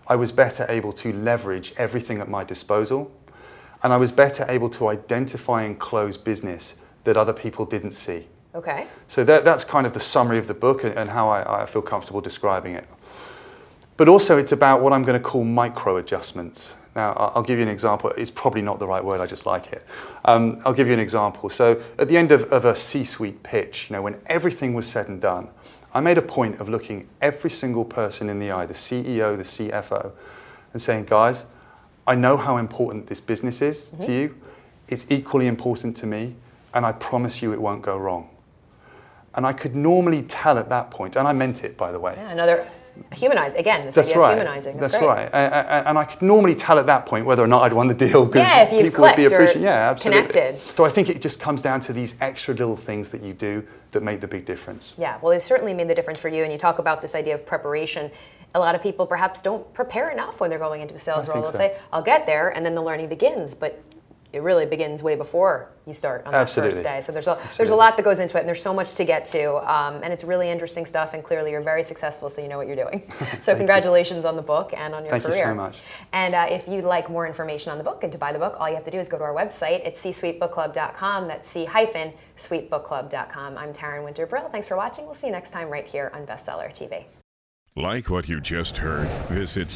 I 0.08 0.16
was 0.16 0.32
better 0.32 0.66
able 0.68 0.92
to 0.94 1.13
leverage 1.13 1.74
everything 1.78 2.20
at 2.20 2.28
my 2.28 2.44
disposal. 2.44 3.12
And 3.84 3.94
I 3.94 3.98
was 3.98 4.12
better 4.12 4.46
able 4.50 4.70
to 4.72 4.89
identify 4.89 5.63
and 5.63 5.80
close 5.80 6.18
business 6.18 6.75
that 7.06 7.16
other 7.16 7.34
people 7.34 7.66
didn't 7.66 7.92
see. 7.92 8.28
Okay. 8.56 8.88
So 9.08 9.24
that, 9.24 9.46
that's 9.46 9.63
kind 9.63 9.86
of 9.86 9.94
the 9.94 10.00
summary 10.00 10.38
of 10.38 10.48
the 10.48 10.54
book 10.54 10.84
and, 10.84 10.98
and 10.98 11.12
how 11.12 11.30
I, 11.30 11.62
I 11.62 11.66
feel 11.66 11.82
comfortable 11.82 12.20
describing 12.20 12.75
it. 12.75 12.86
But 14.00 14.08
also, 14.08 14.38
it's 14.38 14.53
about 14.53 14.82
what 14.82 14.94
I'm 14.94 15.01
going 15.01 15.22
to 15.22 15.24
call 15.24 15.44
micro 15.44 15.98
adjustments. 15.98 16.74
Now, 16.96 17.12
I'll 17.36 17.44
give 17.44 17.58
you 17.58 17.63
an 17.63 17.70
example. 17.70 18.12
It's 18.12 18.32
probably 18.32 18.62
not 18.62 18.79
the 18.79 18.88
right 18.88 19.03
word, 19.03 19.20
I 19.20 19.25
just 19.25 19.46
like 19.46 19.74
it. 19.74 19.86
Um, 20.24 20.62
I'll 20.63 20.74
give 20.74 20.88
you 20.88 20.94
an 20.94 21.01
example. 21.01 21.50
So, 21.50 21.84
at 21.98 22.08
the 22.08 22.15
end 22.15 22.32
of, 22.32 22.44
of 22.44 22.63
a 22.63 22.77
C 22.77 23.03
suite 23.03 23.44
pitch, 23.44 23.89
you 23.89 23.98
know, 23.98 24.01
when 24.01 24.22
everything 24.27 24.74
was 24.74 24.88
said 24.88 25.10
and 25.10 25.20
done, 25.20 25.50
I 25.94 26.00
made 26.00 26.18
a 26.18 26.22
point 26.22 26.62
of 26.62 26.70
looking 26.70 27.10
every 27.20 27.50
single 27.50 27.84
person 27.84 28.29
in 28.29 28.39
the 28.39 28.51
eye, 28.51 28.65
the 28.65 28.74
CEO, 28.74 29.36
the 29.36 29.44
CFO, 29.44 30.13
and 30.72 30.82
saying, 30.82 31.03
guys, 31.03 31.44
I 32.08 32.15
know 32.15 32.38
how 32.38 32.56
important 32.56 33.08
this 33.08 33.20
business 33.20 33.62
is 33.62 33.89
to 34.00 34.13
you. 34.13 34.36
It's 34.88 35.12
equally 35.12 35.48
important 35.48 35.98
to 35.98 36.06
me, 36.08 36.38
and 36.74 36.86
I 36.86 36.94
promise 36.94 37.41
you 37.41 37.51
it 37.51 37.62
won't 37.62 37.82
go 37.82 37.98
wrong. 37.98 38.29
And 39.36 39.46
I 39.46 39.51
could 39.51 39.75
normally 39.75 40.24
tell 40.24 40.58
at 40.58 40.70
that 40.70 40.89
point, 40.89 41.18
and 41.18 41.27
I 41.27 41.34
meant 41.34 41.65
it, 41.65 41.75
by 41.75 41.91
the 41.91 42.00
way. 42.00 42.13
Yeah, 42.15 42.29
another 42.29 42.65
humanize 43.13 43.53
again. 43.53 43.86
This 43.86 43.96
That's 43.96 44.10
idea 44.10 44.19
right. 44.22 44.31
of 44.31 44.38
humanizing. 44.39 44.77
That's, 44.77 44.93
That's 44.93 45.03
great. 45.03 45.10
right. 45.15 45.29
And, 45.34 45.53
and- 45.53 45.88
and 45.88 45.98
I 45.98 46.05
could 46.05 46.22
normally 46.22 46.55
tell 46.55 46.77
at 46.79 46.86
that 46.88 47.05
point 47.05 47.25
whether 47.25 47.43
or 47.43 47.48
not 47.48 47.63
I'd 47.63 47.74
won 47.74 47.88
the 47.88 47.93
deal 47.93 48.25
because 48.25 48.48
Yeah, 48.48 48.63
if 48.63 48.69
people 48.86 49.01
would 49.03 49.15
be 49.15 49.25
appreciating. 49.25 49.63
Yeah, 49.63 49.89
absolutely. 49.91 50.27
connected. 50.31 50.75
So 50.75 50.86
I 50.86 50.89
think 50.89 51.10
it 51.10 51.22
just 51.22 51.39
comes 51.39 51.62
down 51.62 51.79
to 51.81 51.93
these 51.93 52.15
extra 52.22 52.53
little 52.53 52.75
things 52.77 53.10
that 53.10 53.22
you 53.22 53.34
do 53.34 53.65
that 53.91 54.03
make 54.03 54.22
the 54.22 54.27
big 54.27 54.46
difference. 54.46 54.93
Yeah, 54.98 55.17
well, 55.22 55.31
it 55.31 55.41
certainly 55.41 55.74
made 55.74 55.88
the 55.89 55.96
difference 55.96 56.19
for 56.19 56.29
you. 56.29 56.43
And 56.43 56.51
you 56.51 56.58
talk 56.60 56.79
about 56.79 57.01
this 57.01 57.15
idea 57.15 57.34
of 57.36 57.46
preparation. 57.46 58.12
A 58.55 58.60
lot 58.60 58.75
of 58.75 58.81
people 58.81 59.05
perhaps 59.08 59.41
don't 59.41 59.72
prepare 59.74 60.10
enough 60.10 60.39
when 60.39 60.50
they're 60.50 60.60
going 60.60 60.81
into 60.81 60.96
a 60.96 61.00
sales 61.00 61.27
I 61.29 61.34
role. 61.34 61.43
They'll 61.43 61.51
so. 61.51 61.58
say, 61.58 61.77
"I'll 61.93 62.01
get 62.01 62.25
there," 62.25 62.50
and 62.50 62.65
then 62.65 62.74
the 62.75 62.81
learning 62.81 63.08
begins. 63.10 63.53
But 63.53 63.81
it 64.31 64.43
really 64.43 64.65
begins 64.65 65.01
way 65.01 65.15
before 65.15 65.71
you 65.88 65.93
start 65.93 66.24
on 66.25 66.31
that 66.31 66.50
first 66.50 66.83
day. 66.83 67.01
So 67.01 67.12
there's 67.12 67.25
a 67.25 67.39
there's 67.57 67.71
a 67.71 67.75
lot 67.75 67.98
that 67.98 68.03
goes 68.03 68.19
into 68.19 68.38
it, 68.38 68.41
and 68.41 68.48
there's 68.48 68.62
so 68.62 68.74
much 68.74 68.93
to 68.95 69.03
get 69.03 69.25
to. 69.25 69.55
Um, 69.71 70.03
and 70.03 70.13
it's 70.13 70.24
really 70.24 70.50
interesting 70.50 70.86
stuff. 70.86 71.13
And 71.13 71.24
clearly, 71.24 71.51
you're 71.51 71.62
very 71.62 71.81
successful, 71.81 72.29
so 72.29 72.41
you 72.41 72.48
know 72.48 72.57
what 72.57 72.67
you're 72.67 72.75
doing. 72.75 73.12
so 73.41 73.55
congratulations 73.55 74.25
on 74.25 74.36
the 74.36 74.41
book 74.41 74.74
and 74.75 74.93
on 74.93 75.03
your 75.03 75.12
career. 75.12 75.21
Thank 75.21 75.36
you 75.36 75.41
career. 75.41 75.51
so 75.51 75.55
much. 75.55 75.79
And 76.13 76.36
uh, 76.36 76.45
if 76.50 76.67
you'd 76.67 76.83
like 76.83 77.09
more 77.09 77.25
information 77.25 77.71
on 77.71 77.79
the 77.79 77.83
book 77.83 78.03
and 78.03 78.12
to 78.12 78.19
buy 78.19 78.31
the 78.31 78.39
book, 78.39 78.57
all 78.59 78.69
you 78.69 78.75
have 78.75 78.83
to 78.83 78.91
do 78.91 79.00
is 79.00 79.09
go 79.09 79.17
to 79.17 79.24
our 79.24 79.33
website 79.33 79.86
at 79.86 79.95
csuitebookclub.com. 79.95 81.27
That's 81.27 81.50
c-suitebookclub.com. 81.50 83.57
I'm 83.57 83.74
Taryn 83.74 84.03
Winter 84.03 84.27
Brill. 84.27 84.48
Thanks 84.50 84.67
for 84.67 84.77
watching. 84.77 85.05
We'll 85.05 85.15
see 85.15 85.27
you 85.27 85.33
next 85.33 85.51
time 85.51 85.69
right 85.69 85.88
here 85.88 86.12
on 86.13 86.27
Bestseller 86.27 86.71
TV. 86.71 87.05
Like 87.75 88.09
what 88.09 88.27
you 88.27 88.41
just 88.41 88.77
heard? 88.77 89.07
Visit 89.29 89.69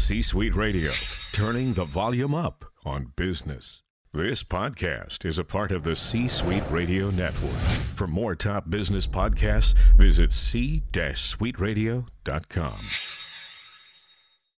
C-Suite 0.00 0.56
Radio, 0.56 0.90
turning 1.32 1.74
the 1.74 1.84
volume 1.84 2.34
up 2.34 2.64
on 2.84 3.12
business. 3.16 3.82
This 4.12 4.42
podcast 4.42 5.24
is 5.24 5.38
a 5.38 5.44
part 5.44 5.70
of 5.70 5.84
the 5.84 5.94
C-Suite 5.94 6.64
Radio 6.70 7.10
Network. 7.10 7.54
For 7.94 8.08
more 8.08 8.34
top 8.34 8.68
business 8.68 9.06
podcasts, 9.06 9.74
visit 9.96 10.32
c-suiteradio.com. 10.32 13.19